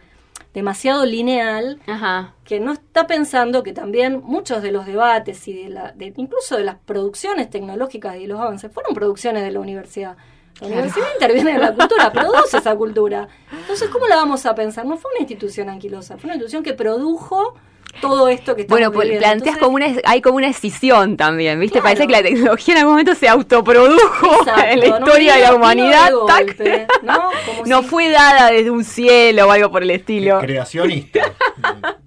demasiado 0.54 1.06
lineal 1.06 1.80
Ajá. 1.88 2.34
que 2.44 2.60
no 2.60 2.74
está 2.74 3.08
pensando 3.08 3.64
que 3.64 3.74
también 3.74 4.22
muchos 4.24 4.62
de 4.62 4.72
los 4.72 4.86
debates 4.86 5.48
y 5.48 5.54
de 5.64 5.70
la, 5.70 5.92
de, 5.94 6.14
incluso 6.18 6.58
de 6.58 6.64
las 6.64 6.76
producciones 6.76 7.50
tecnológicas 7.50 8.18
y 8.18 8.22
de 8.22 8.28
los 8.28 8.40
avances 8.40 8.72
fueron 8.72 8.94
producciones 8.94 9.44
de 9.44 9.52
la 9.52 9.60
universidad. 9.60 10.18
La 10.60 10.68
universidad 10.68 11.08
interviene 11.14 11.52
en 11.52 11.62
la 11.62 11.74
cultura, 11.74 12.12
produce 12.14 12.58
esa 12.58 12.76
cultura. 12.76 13.28
Entonces, 13.52 13.90
¿cómo 13.90 14.08
la 14.08 14.18
vamos 14.18 14.46
a 14.46 14.54
pensar? 14.54 14.86
No 14.86 14.98
fue 14.98 15.10
una 15.12 15.22
institución 15.22 15.70
anquilosa, 15.70 16.18
fue 16.18 16.26
una 16.28 16.36
institución 16.36 16.64
que 16.64 16.74
produjo 16.74 17.56
todo 18.00 18.28
esto 18.30 18.56
que 18.56 18.62
estamos 18.62 18.80
Bueno, 18.80 18.92
pues 18.92 19.06
viviendo. 19.10 19.28
planteas 19.28 19.56
Entonces, 19.58 19.64
como 19.64 19.76
una, 19.76 20.10
hay 20.10 20.22
como 20.22 20.38
una 20.38 20.48
escisión 20.48 21.18
también, 21.18 21.60
¿viste? 21.60 21.80
Claro. 21.80 21.84
Parece 21.96 22.08
que 22.08 22.12
la 22.14 22.24
tecnología 22.24 22.74
en 22.74 22.78
algún 22.80 22.94
momento 22.94 23.16
se 23.16 23.28
autoprodujo 23.28 24.40
exacto, 24.40 24.62
en 24.70 24.80
la 24.80 24.88
no 24.88 24.98
historia 25.06 25.36
de 25.36 25.42
la 25.42 25.56
humanidad. 25.56 26.10
de 26.10 26.16
tac. 26.28 26.46
golpe, 26.48 26.88
¿no? 27.04 27.30
Como 27.46 27.66
No 27.66 27.82
si- 27.82 27.88
fue 27.90 28.10
dada 28.10 28.52
desde 28.52 28.70
un 28.72 28.84
cielo 28.84 29.48
o 29.48 29.52
algo 29.52 29.72
por 29.72 29.84
el 29.84 29.92
estilo. 29.92 30.40
Creacionista. 30.40 31.22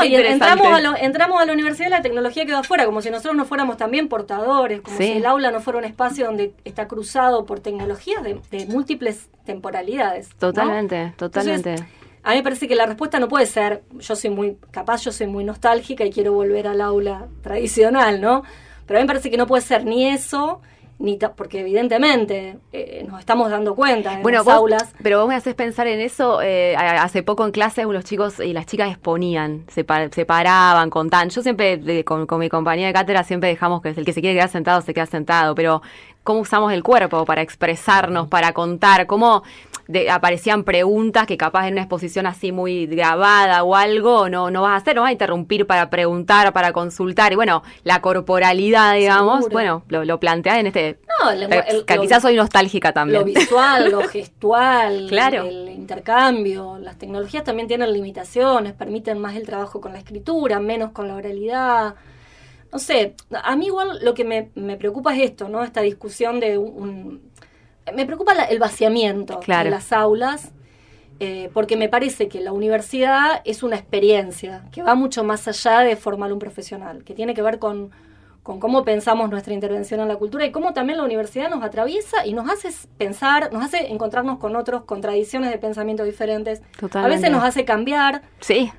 No, 0.00 0.04
y 0.06 0.14
entramos 0.14 0.66
a, 0.72 0.80
lo- 0.80 0.96
entramos 0.96 1.40
a 1.42 1.44
la 1.44 1.52
universidad 1.52 1.88
y 1.88 1.90
la 1.90 2.02
tecnología 2.02 2.46
quedó 2.46 2.58
afuera, 2.58 2.86
como 2.86 3.02
si 3.02 3.10
nosotros 3.10 3.34
no 3.34 3.44
fuéramos 3.44 3.76
también 3.76 4.06
portadores, 4.08 4.80
como 4.80 4.96
Sí. 4.96 5.04
si 5.06 5.12
el 5.14 5.26
aula 5.26 5.50
no 5.50 5.60
fuera 5.60 5.78
un 5.80 5.84
espacio 5.84 6.26
donde 6.26 6.52
está 6.64 6.86
cruzado 6.86 7.44
por 7.46 7.58
tecnologías 7.58 8.22
de, 8.22 8.40
de 8.52 8.66
múltiples 8.66 9.28
temporalidades. 9.44 10.28
¿no? 10.34 10.38
Totalmente, 10.38 11.14
totalmente. 11.16 11.70
Entonces, 11.70 11.94
a 12.28 12.32
mí 12.32 12.36
me 12.36 12.42
parece 12.42 12.68
que 12.68 12.74
la 12.74 12.84
respuesta 12.84 13.18
no 13.18 13.26
puede 13.26 13.46
ser, 13.46 13.84
yo 13.98 14.14
soy 14.14 14.28
muy, 14.28 14.58
capaz 14.70 15.02
yo 15.02 15.12
soy 15.12 15.26
muy 15.26 15.44
nostálgica 15.44 16.04
y 16.04 16.12
quiero 16.12 16.34
volver 16.34 16.66
al 16.66 16.82
aula 16.82 17.26
tradicional, 17.40 18.20
¿no? 18.20 18.42
Pero 18.84 18.98
a 18.98 19.00
mí 19.00 19.04
me 19.04 19.06
parece 19.06 19.30
que 19.30 19.38
no 19.38 19.46
puede 19.46 19.62
ser 19.62 19.86
ni 19.86 20.06
eso, 20.06 20.60
ni 20.98 21.16
porque 21.16 21.60
evidentemente 21.60 22.58
eh, 22.70 23.06
nos 23.08 23.20
estamos 23.20 23.50
dando 23.50 23.74
cuenta 23.74 24.12
en 24.12 24.22
bueno, 24.22 24.44
las 24.44 24.48
aulas. 24.48 24.94
Pero 25.02 25.20
vos 25.20 25.28
me 25.28 25.36
haces 25.36 25.54
pensar 25.54 25.86
en 25.86 26.00
eso. 26.00 26.42
Eh, 26.42 26.76
hace 26.76 27.22
poco 27.22 27.46
en 27.46 27.50
clase 27.50 27.84
los 27.84 28.04
chicos 28.04 28.40
y 28.40 28.52
las 28.52 28.66
chicas 28.66 28.90
exponían, 28.90 29.64
se, 29.68 29.86
se 30.10 30.26
paraban, 30.26 30.90
contaban. 30.90 31.30
Yo 31.30 31.40
siempre, 31.40 32.04
con, 32.04 32.26
con, 32.26 32.40
mi 32.40 32.50
compañía 32.50 32.88
de 32.88 32.92
cátedra, 32.92 33.24
siempre 33.24 33.48
dejamos 33.48 33.80
que 33.80 33.88
el 33.88 34.04
que 34.04 34.12
se 34.12 34.20
quiere 34.20 34.36
quedar 34.36 34.50
sentado 34.50 34.82
se 34.82 34.92
queda 34.92 35.06
sentado, 35.06 35.54
pero 35.54 35.80
cómo 36.28 36.40
usamos 36.40 36.74
el 36.74 36.82
cuerpo 36.82 37.24
para 37.24 37.40
expresarnos, 37.40 38.28
para 38.28 38.52
contar, 38.52 39.06
cómo 39.06 39.44
aparecían 40.10 40.64
preguntas 40.64 41.26
que 41.26 41.36
capaz 41.36 41.66
en 41.66 41.74
una 41.74 41.82
exposición 41.82 42.26
así 42.26 42.52
muy 42.52 42.86
grabada 42.86 43.62
o 43.62 43.74
algo 43.74 44.28
no, 44.28 44.50
no 44.50 44.62
vas 44.62 44.72
a 44.72 44.76
hacer, 44.76 44.96
no 44.96 45.02
vas 45.02 45.08
a 45.08 45.12
interrumpir 45.12 45.66
para 45.66 45.88
preguntar, 45.88 46.52
para 46.52 46.72
consultar. 46.72 47.32
Y 47.32 47.36
bueno, 47.36 47.62
la 47.84 48.00
corporalidad, 48.00 48.94
digamos, 48.94 49.48
bueno, 49.48 49.84
lo, 49.88 50.04
lo 50.04 50.20
planteas 50.20 50.58
en 50.58 50.66
este... 50.66 50.98
No, 51.22 51.30
el, 51.30 51.84
quizás 52.00 52.22
soy 52.22 52.36
nostálgica 52.36 52.92
también. 52.92 53.20
Lo 53.20 53.24
visual, 53.24 53.90
lo 53.90 54.02
gestual, 54.08 55.06
claro. 55.08 55.44
el 55.44 55.70
intercambio. 55.70 56.78
Las 56.78 56.98
tecnologías 56.98 57.44
también 57.44 57.68
tienen 57.68 57.92
limitaciones, 57.92 58.74
permiten 58.74 59.18
más 59.18 59.36
el 59.36 59.46
trabajo 59.46 59.80
con 59.80 59.92
la 59.92 59.98
escritura, 59.98 60.60
menos 60.60 60.92
con 60.92 61.08
la 61.08 61.14
oralidad 61.14 61.94
no 62.72 62.78
sé, 62.78 63.14
a 63.30 63.56
mí 63.56 63.66
igual 63.66 63.98
lo 64.02 64.14
que 64.14 64.24
me, 64.24 64.50
me 64.54 64.76
preocupa 64.76 65.14
es 65.16 65.30
esto, 65.30 65.48
¿no? 65.48 65.64
Esta 65.64 65.80
discusión 65.80 66.40
de 66.40 66.58
un... 66.58 67.30
me 67.94 68.06
preocupa 68.06 68.32
el 68.44 68.58
vaciamiento 68.58 69.40
de 69.46 69.70
las 69.70 69.92
aulas, 69.92 70.52
eh, 71.20 71.50
porque 71.52 71.76
me 71.76 71.88
parece 71.88 72.28
que 72.28 72.40
la 72.40 72.52
universidad 72.52 73.42
es 73.44 73.62
una 73.62 73.76
experiencia 73.76 74.64
que 74.72 74.82
va 74.82 74.94
mucho 74.94 75.24
más 75.24 75.48
allá 75.48 75.80
de 75.80 75.96
formar 75.96 76.32
un 76.32 76.38
profesional, 76.38 77.04
que 77.04 77.14
tiene 77.14 77.34
que 77.34 77.42
ver 77.42 77.58
con 77.58 77.90
con 78.48 78.60
cómo 78.60 78.82
pensamos 78.82 79.28
nuestra 79.28 79.52
intervención 79.52 80.00
en 80.00 80.08
la 80.08 80.16
cultura 80.16 80.46
y 80.46 80.52
cómo 80.52 80.72
también 80.72 80.96
la 80.96 81.04
universidad 81.04 81.50
nos 81.50 81.62
atraviesa 81.62 82.24
y 82.24 82.32
nos 82.32 82.48
hace 82.48 82.70
pensar, 82.96 83.52
nos 83.52 83.62
hace 83.62 83.92
encontrarnos 83.92 84.38
con 84.38 84.56
otros, 84.56 84.84
con 84.84 85.02
tradiciones 85.02 85.50
de 85.50 85.58
pensamiento 85.58 86.02
diferentes. 86.02 86.62
A 86.94 87.08
veces 87.08 87.30
nos 87.30 87.44
hace 87.44 87.66
cambiar 87.66 88.22
sí. 88.40 88.72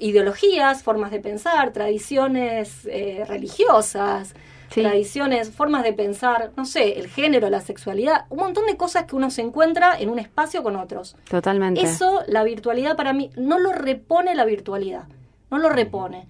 ideologías, 0.00 0.82
formas 0.82 1.10
de 1.12 1.20
pensar, 1.20 1.72
tradiciones 1.72 2.86
eh, 2.90 3.24
religiosas. 3.26 4.34
Tradiciones, 4.68 5.50
formas 5.50 5.82
de 5.82 5.92
pensar, 5.92 6.52
no 6.56 6.64
sé, 6.64 6.98
el 6.98 7.08
género, 7.08 7.48
la 7.50 7.60
sexualidad, 7.60 8.26
un 8.28 8.38
montón 8.38 8.66
de 8.66 8.76
cosas 8.76 9.04
que 9.04 9.16
uno 9.16 9.30
se 9.30 9.42
encuentra 9.42 9.98
en 9.98 10.10
un 10.10 10.18
espacio 10.18 10.62
con 10.62 10.76
otros. 10.76 11.16
Totalmente. 11.28 11.80
Eso, 11.80 12.22
la 12.26 12.44
virtualidad 12.44 12.96
para 12.96 13.12
mí, 13.12 13.30
no 13.36 13.58
lo 13.58 13.72
repone 13.72 14.34
la 14.34 14.44
virtualidad, 14.44 15.04
no 15.50 15.58
lo 15.58 15.68
repone. 15.68 16.26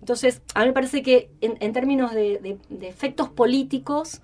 Entonces, 0.00 0.42
a 0.54 0.60
mí 0.60 0.66
me 0.66 0.72
parece 0.72 1.02
que 1.02 1.30
en, 1.40 1.72
términos 1.72 2.12
de, 2.14 2.58
efectos 2.80 3.28
políticos, 3.28 4.22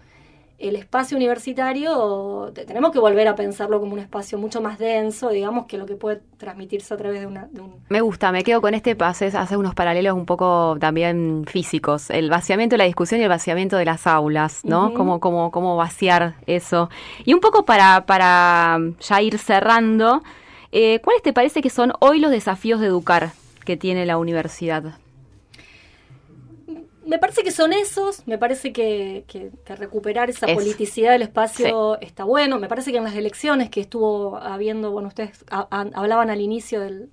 el 0.59 0.77
espacio 0.77 1.17
universitario 1.17 2.53
tenemos 2.67 2.93
que 2.93 2.99
volver 2.99 3.27
a 3.27 3.35
pensarlo 3.35 3.81
como 3.81 3.93
un 3.93 3.99
espacio 3.99 4.38
mucho 4.38 4.61
más 4.61 4.79
denso, 4.79 5.31
digamos, 5.31 5.67
que 5.67 5.79
lo 5.79 5.87
que 5.87 5.97
puede 5.97 6.21
transmitirse 6.37 6.95
a 6.95 6.97
través 6.97 7.21
de, 7.21 7.27
una, 7.27 7.49
un... 7.61 7.75
Me 7.88 8.01
gusta, 8.01 8.31
me 8.31 8.45
quedo 8.45 8.61
con 8.61 8.73
este 8.73 8.95
pase, 8.95 9.27
hace 9.27 9.57
unos 9.57 9.75
paralelos 9.75 10.14
un 10.14 10.27
poco 10.27 10.77
también 10.79 11.45
físicos, 11.47 12.11
el 12.11 12.31
vaciamiento 12.31 12.75
de 12.75 12.79
la 12.79 12.85
discusión 12.85 13.21
y 13.21 13.25
el 13.25 13.29
vaciamiento 13.29 13.77
de 13.77 13.85
las 13.85 14.07
aulas, 14.07 14.64
¿no? 14.64 14.95
cómo, 14.95 15.21
cómo, 15.21 15.77
vaciar 15.77 16.37
eso. 16.47 16.88
Y 17.25 17.35
un 17.35 17.40
poco 17.40 17.64
para, 17.64 18.07
para 18.07 18.79
ya 19.01 19.23
ir 19.23 19.38
cerrando, 19.38 20.23
eh, 20.71 21.01
¿cuáles 21.03 21.23
te 21.23 21.33
parece 21.33 21.62
que 21.62 21.71
son 21.71 21.93
hoy 21.99 22.21
los 22.21 22.31
desafíos 22.31 22.81
de 22.81 22.87
educar 22.87 23.33
que 23.64 23.77
tiene 23.77 24.07
la 24.07 24.19
universidad? 24.19 24.99
Me 27.07 27.19
parece 27.19 27.43
que 27.43 27.51
son 27.51 27.73
esos, 27.73 28.27
me 28.27 28.38
parece 28.38 28.73
que, 28.73 29.25
que, 29.27 29.51
recuperar 29.75 30.31
esa 30.31 30.47
politicidad 30.47 31.12
del 31.12 31.23
espacio 31.23 32.01
está 32.01 32.25
bueno, 32.25 32.59
me 32.59 32.69
parece 32.69 32.93
que 32.93 32.99
en 32.99 33.05
las 33.05 33.14
elecciones 33.14 33.71
que 33.71 33.81
estuvo 33.81 34.37
habiendo, 34.37 34.90
bueno, 34.90 35.09
ustedes 35.09 35.45
hablaban 35.49 36.31
al 36.31 36.40
inicio 36.40 36.81
de 36.81 37.09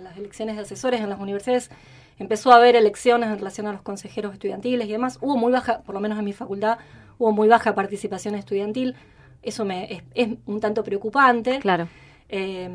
las 0.00 0.16
elecciones 0.16 0.56
de 0.56 0.62
asesores 0.62 1.00
en 1.00 1.10
las 1.10 1.20
universidades, 1.20 1.70
empezó 2.18 2.52
a 2.52 2.56
haber 2.56 2.76
elecciones 2.76 3.28
en 3.28 3.38
relación 3.38 3.66
a 3.66 3.72
los 3.72 3.82
consejeros 3.82 4.32
estudiantiles 4.32 4.88
y 4.88 4.92
demás, 4.92 5.18
hubo 5.20 5.36
muy 5.36 5.52
baja, 5.52 5.82
por 5.82 5.94
lo 5.94 6.00
menos 6.00 6.18
en 6.18 6.24
mi 6.24 6.32
facultad, 6.32 6.78
hubo 7.18 7.32
muy 7.32 7.48
baja 7.48 7.74
participación 7.74 8.34
estudiantil, 8.34 8.96
eso 9.42 9.64
me 9.64 10.02
es, 10.14 10.28
un 10.46 10.60
tanto 10.60 10.82
preocupante. 10.82 11.58
Claro. 11.58 11.88
Eh, 12.30 12.68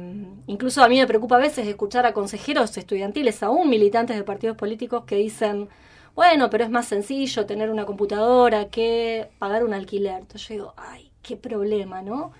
incluso 0.45 0.83
a 0.83 0.87
mí 0.87 0.99
me 0.99 1.07
preocupa 1.07 1.37
a 1.37 1.39
veces 1.39 1.67
escuchar 1.67 2.05
a 2.05 2.13
consejeros 2.13 2.77
estudiantiles, 2.77 3.41
aún 3.41 3.69
militantes 3.69 4.15
de 4.15 4.23
partidos 4.23 4.55
políticos, 4.55 5.05
que 5.05 5.15
dicen 5.15 5.67
bueno, 6.15 6.49
pero 6.49 6.63
es 6.63 6.69
más 6.69 6.87
sencillo 6.87 7.45
tener 7.45 7.69
una 7.69 7.85
computadora 7.85 8.69
que 8.69 9.29
pagar 9.39 9.63
un 9.63 9.73
alquiler. 9.73 10.19
Entonces 10.19 10.47
yo 10.47 10.53
digo, 10.55 10.73
ay, 10.77 11.11
qué 11.21 11.37
problema, 11.37 12.01
¿no? 12.01 12.33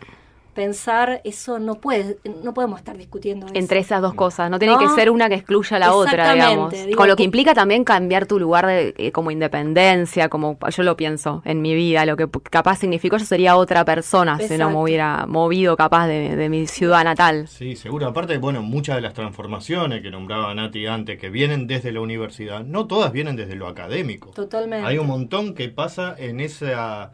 Pensar 0.60 1.22
eso 1.24 1.58
no 1.58 1.76
puede, 1.76 2.18
no 2.44 2.54
podemos 2.54 2.80
estar 2.80 2.98
discutiendo 2.98 3.48
entre 3.54 3.80
esas 3.80 4.02
dos 4.02 4.14
cosas, 4.14 4.52
no 4.52 4.60
tiene 4.60 4.78
que 4.78 4.90
ser 4.90 5.10
una 5.10 5.30
que 5.30 5.36
excluya 5.36 5.78
a 5.78 5.80
la 5.80 5.94
otra, 5.94 6.34
digamos. 6.34 6.74
Con 6.98 7.08
lo 7.08 7.16
que 7.16 7.24
implica 7.24 7.54
también 7.54 7.86
cambiar 7.86 8.26
tu 8.26 8.42
lugar 8.42 8.66
de, 8.66 8.94
eh, 8.98 9.14
como 9.14 9.32
independencia, 9.32 10.28
como 10.28 10.60
yo 10.70 10.84
lo 10.84 10.98
pienso 10.98 11.42
en 11.46 11.62
mi 11.62 11.76
vida, 11.76 12.06
lo 12.06 12.18
que 12.18 12.28
capaz 12.50 12.80
significó 12.80 13.16
yo 13.16 13.24
sería 13.24 13.56
otra 13.56 13.86
persona 13.86 14.38
si 14.38 14.58
no 14.58 14.70
me 14.70 14.82
hubiera 14.82 15.26
movido 15.28 15.78
capaz 15.78 16.08
de, 16.08 16.50
mi 16.50 16.68
ciudad 16.68 17.06
natal. 17.06 17.48
Sí, 17.48 17.78
seguro. 17.78 18.08
Aparte, 18.08 18.38
bueno, 18.38 18.62
muchas 18.62 18.98
de 18.98 19.02
las 19.02 19.14
transformaciones 19.14 20.02
que 20.02 20.12
nombraba 20.12 20.54
Nati 20.54 20.88
antes, 20.88 21.18
que 21.18 21.30
vienen 21.30 21.68
desde 21.68 21.94
la 21.94 22.02
universidad, 22.02 22.66
no 22.66 22.86
todas 22.86 23.14
vienen 23.14 23.38
desde 23.38 23.56
lo 23.56 23.70
académico. 23.70 24.32
Totalmente. 24.32 24.86
Hay 24.86 24.98
un 24.98 25.08
montón 25.08 25.54
que 25.54 25.70
pasa 25.70 26.16
en 26.18 26.42
esa 26.42 27.14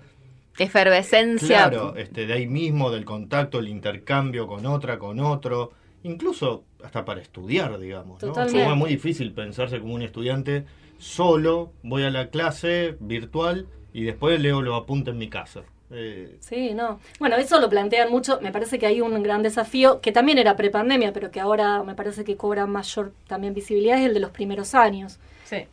efervescencia. 0.57 1.69
Claro, 1.69 1.95
este, 1.95 2.25
de 2.25 2.33
ahí 2.33 2.47
mismo, 2.47 2.91
del 2.91 3.05
contacto, 3.05 3.59
el 3.59 3.67
intercambio 3.67 4.47
con 4.47 4.65
otra, 4.65 4.97
con 4.97 5.19
otro, 5.19 5.73
incluso 6.03 6.63
hasta 6.83 7.03
para 7.03 7.21
estudiar, 7.21 7.77
digamos. 7.79 8.21
¿no? 8.23 8.43
Es 8.43 8.75
muy 8.75 8.91
difícil 8.91 9.33
pensarse 9.33 9.79
como 9.79 9.95
un 9.95 10.01
estudiante 10.01 10.65
solo, 10.97 11.71
voy 11.83 12.03
a 12.03 12.09
la 12.09 12.29
clase 12.29 12.95
virtual 12.99 13.67
y 13.93 14.03
después 14.03 14.39
leo 14.39 14.61
los 14.61 14.81
apuntes 14.81 15.13
en 15.13 15.17
mi 15.17 15.29
casa. 15.29 15.63
Eh, 15.91 16.37
sí, 16.39 16.73
no. 16.73 16.99
Bueno, 17.19 17.35
eso 17.35 17.59
lo 17.59 17.69
plantean 17.69 18.09
mucho. 18.09 18.39
Me 18.41 18.51
parece 18.51 18.79
que 18.79 18.85
hay 18.85 19.01
un 19.01 19.21
gran 19.21 19.43
desafío 19.43 20.01
que 20.01 20.11
también 20.11 20.37
era 20.37 20.55
prepandemia, 20.55 21.13
pero 21.13 21.31
que 21.31 21.39
ahora 21.39 21.83
me 21.83 21.95
parece 21.95 22.23
que 22.23 22.35
cobra 22.37 22.65
mayor 22.65 23.13
también 23.27 23.53
visibilidad, 23.53 23.99
es 23.99 24.05
el 24.05 24.13
de 24.13 24.19
los 24.19 24.31
primeros 24.31 24.73
años. 24.73 25.19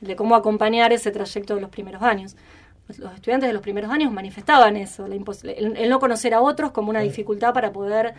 De 0.01 0.17
cómo 0.17 0.37
acompañar 0.37 0.93
ese 0.93 1.11
trayecto 1.11 1.55
de 1.55 1.63
los 1.63 1.71
primeros 1.71 2.03
años 2.03 2.37
los 2.99 3.15
estudiantes 3.15 3.49
de 3.49 3.53
los 3.53 3.63
primeros 3.63 3.91
años 3.91 4.13
manifestaban 4.13 4.77
eso, 4.77 5.07
la 5.07 5.15
el, 5.15 5.89
no 5.89 6.01
conocer 6.01 6.35
a 6.35 6.41
otros 6.41 6.73
como 6.73 6.91
una 6.91 7.01
dificultad 7.01 7.53
para 7.53 7.73
poder 7.73 8.15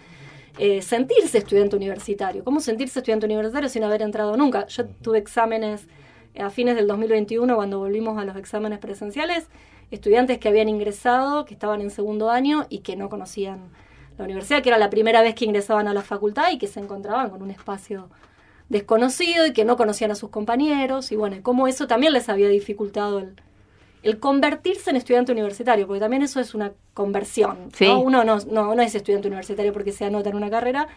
eh, 0.57 0.81
sentirse 0.81 1.39
estudiante 1.39 1.75
universitario. 1.75 2.43
¿Cómo 2.43 2.59
sentirse 2.59 2.99
estudiante 2.99 3.25
universitario 3.25 3.69
sin 3.69 3.83
haber 3.83 4.01
entrado 4.01 4.37
nunca? 4.37 4.67
Yo 4.67 4.85
tuve 4.85 5.17
exámenes 5.17 5.87
a 6.39 6.49
fines 6.49 6.75
del 6.75 6.87
2021, 6.87 7.55
cuando 7.55 7.79
volvimos 7.79 8.17
a 8.17 8.25
los 8.25 8.35
exámenes 8.37 8.79
presenciales, 8.79 9.47
estudiantes 9.91 10.39
que 10.39 10.49
habían 10.49 10.69
ingresado, 10.69 11.45
que 11.45 11.53
estaban 11.53 11.81
en 11.81 11.91
segundo 11.91 12.29
año 12.29 12.65
y 12.69 12.79
que 12.79 12.95
no 12.95 13.09
conocían 13.09 13.69
la 14.17 14.25
universidad, 14.25 14.61
que 14.61 14.69
era 14.69 14.77
la 14.77 14.89
primera 14.89 15.21
vez 15.21 15.35
que 15.35 15.45
ingresaban 15.45 15.87
a 15.87 15.93
la 15.93 16.01
facultad 16.01 16.51
y 16.51 16.57
que 16.57 16.67
se 16.67 16.79
encontraban 16.79 17.29
con 17.29 17.41
un 17.41 17.51
espacio 17.51 18.09
desconocido 18.69 19.45
y 19.45 19.53
que 19.53 19.65
no 19.65 19.77
conocían 19.77 20.11
a 20.11 20.15
sus 20.15 20.29
compañeros 20.29 21.11
y 21.11 21.15
bueno, 21.15 21.37
cómo 21.43 21.67
eso 21.67 21.87
también 21.87 22.13
les 22.13 22.29
había 22.29 22.49
dificultado 22.49 23.19
el, 23.19 23.35
el 24.03 24.19
convertirse 24.19 24.89
en 24.89 24.97
estudiante 24.97 25.31
universitario, 25.31 25.87
porque 25.87 26.01
también 26.01 26.21
eso 26.21 26.39
es 26.41 26.53
una 26.53 26.73
conversión. 26.93 27.69
Uno 27.79 28.23
no, 28.25 28.37
no, 28.39 28.81
es 28.81 28.93
estudiante 28.93 29.29
universitario 29.29 29.71
porque 29.71 29.93
se 29.93 30.05
anota 30.05 30.29
en 30.29 30.35
una 30.35 30.49
carrera, 30.49 30.87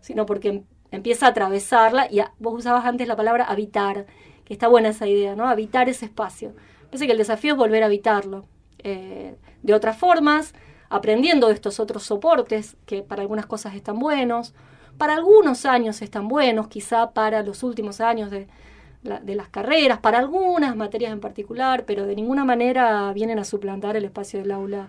sino 0.00 0.26
porque 0.26 0.48
em, 0.48 0.64
empieza 0.92 1.26
a 1.26 1.30
atravesarla 1.30 2.06
y 2.10 2.20
vos 2.38 2.54
usabas 2.54 2.86
antes 2.86 3.08
la 3.08 3.16
palabra 3.16 3.44
habitar, 3.44 4.06
que 4.44 4.54
está 4.54 4.68
buena 4.68 4.90
esa 4.90 5.08
idea, 5.08 5.34
¿no? 5.34 5.48
Habitar 5.48 5.88
ese 5.88 6.04
espacio. 6.06 6.54
Parece 6.84 7.06
que 7.06 7.12
el 7.12 7.18
desafío 7.18 7.52
es 7.52 7.58
volver 7.58 7.82
a 7.82 7.86
habitarlo 7.86 8.44
eh, 8.78 9.34
de 9.62 9.74
otras 9.74 9.96
formas, 9.96 10.54
aprendiendo 10.88 11.48
de 11.48 11.54
estos 11.54 11.80
otros 11.80 12.04
soportes 12.04 12.76
que 12.86 13.02
para 13.02 13.22
algunas 13.22 13.46
cosas 13.46 13.74
están 13.74 13.98
buenos, 13.98 14.54
para 14.98 15.14
algunos 15.14 15.66
años 15.66 16.00
están 16.00 16.28
buenos, 16.28 16.68
quizá 16.68 17.10
para 17.10 17.42
los 17.42 17.64
últimos 17.64 18.00
años 18.00 18.30
de, 18.30 18.46
de 19.02 19.34
las 19.34 19.48
carreras, 19.48 19.98
para 19.98 20.18
algunas 20.18 20.76
materias 20.76 21.12
en 21.12 21.20
particular, 21.20 21.84
pero 21.86 22.06
de 22.06 22.14
ninguna 22.14 22.44
manera 22.44 23.12
vienen 23.12 23.38
a 23.38 23.44
suplantar 23.44 23.96
el 23.96 24.04
espacio 24.04 24.40
del 24.40 24.52
aula 24.52 24.88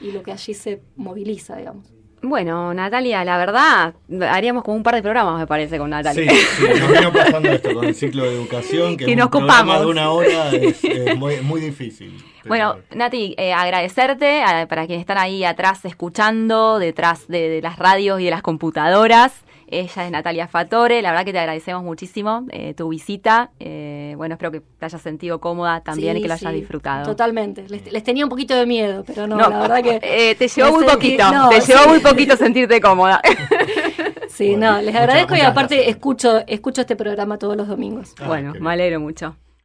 y 0.00 0.10
lo 0.12 0.22
que 0.22 0.32
allí 0.32 0.52
se 0.52 0.82
moviliza, 0.96 1.56
digamos. 1.56 1.86
Bueno, 2.22 2.74
Natalia, 2.74 3.24
la 3.24 3.38
verdad, 3.38 3.94
haríamos 4.28 4.64
como 4.64 4.76
un 4.76 4.82
par 4.82 4.96
de 4.96 5.02
programas, 5.02 5.38
me 5.38 5.46
parece, 5.46 5.78
con 5.78 5.90
Natalia. 5.90 6.28
Sí, 6.30 6.38
sí 6.38 6.64
nos 6.80 6.90
vino 6.90 7.12
pasando 7.12 7.50
esto 7.50 7.74
con 7.74 7.84
el 7.84 7.94
ciclo 7.94 8.24
de 8.24 8.34
educación, 8.34 8.96
que, 8.96 9.14
nos 9.14 9.26
un 9.26 9.30
copamos. 9.30 9.80
de 9.80 9.86
una 9.86 10.10
hora 10.10 10.50
es, 10.50 10.82
muy, 11.16 11.60
difícil. 11.60 12.16
Bueno, 12.46 12.76
Nati, 12.94 13.34
eh, 13.38 13.52
agradecerte 13.52 14.42
para 14.68 14.86
quienes 14.86 15.02
están 15.02 15.18
ahí 15.18 15.44
atrás 15.44 15.84
escuchando, 15.84 16.78
detrás 16.78 17.28
de 17.28 17.60
las 17.62 17.78
radios 17.78 18.20
y 18.20 18.24
de 18.24 18.30
las 18.30 18.42
computadoras. 18.42 19.44
Ella 19.68 20.06
es 20.06 20.10
Natalia 20.10 20.46
Fatore, 20.46 21.02
la 21.02 21.10
verdad 21.10 21.24
que 21.24 21.32
te 21.32 21.38
agradecemos 21.38 21.82
muchísimo 21.82 22.46
eh, 22.50 22.74
tu 22.74 22.88
visita. 22.88 23.50
Eh, 23.58 24.14
bueno, 24.16 24.34
espero 24.34 24.52
que 24.52 24.60
te 24.60 24.86
hayas 24.86 25.02
sentido 25.02 25.40
cómoda 25.40 25.80
también 25.80 26.16
y 26.16 26.22
que 26.22 26.28
lo 26.28 26.34
hayas 26.34 26.52
disfrutado. 26.52 27.04
Totalmente. 27.04 27.66
Les, 27.68 28.04
tenía 28.04 28.24
un 28.24 28.30
poquito 28.30 28.54
de 28.54 28.66
miedo, 28.66 29.02
pero 29.04 29.26
no, 29.26 29.36
la 29.36 29.60
verdad 29.60 29.82
que... 29.82 30.00
Eh, 30.06 30.34
te 30.36 30.48
llevó 30.48 30.72
muy 30.72 30.84
poquito, 30.84 31.24
te 31.50 31.60
llevó 31.60 31.88
muy 31.88 32.00
poquito 32.00 32.36
sentirte 32.36 32.80
cómoda. 32.80 33.20
Sí, 34.28 34.54
no, 34.54 34.82
les 34.82 34.94
agradezco 34.94 35.34
y 35.34 35.40
aparte 35.40 35.88
escucho, 35.88 36.42
escucho 36.46 36.82
este 36.82 36.94
programa 36.94 37.38
todos 37.38 37.56
los 37.56 37.68
domingos. 37.68 38.14
Ah, 38.20 38.26
bueno, 38.26 38.52
me 38.60 38.70
alegro 38.70 39.00
mucho. 39.00 39.34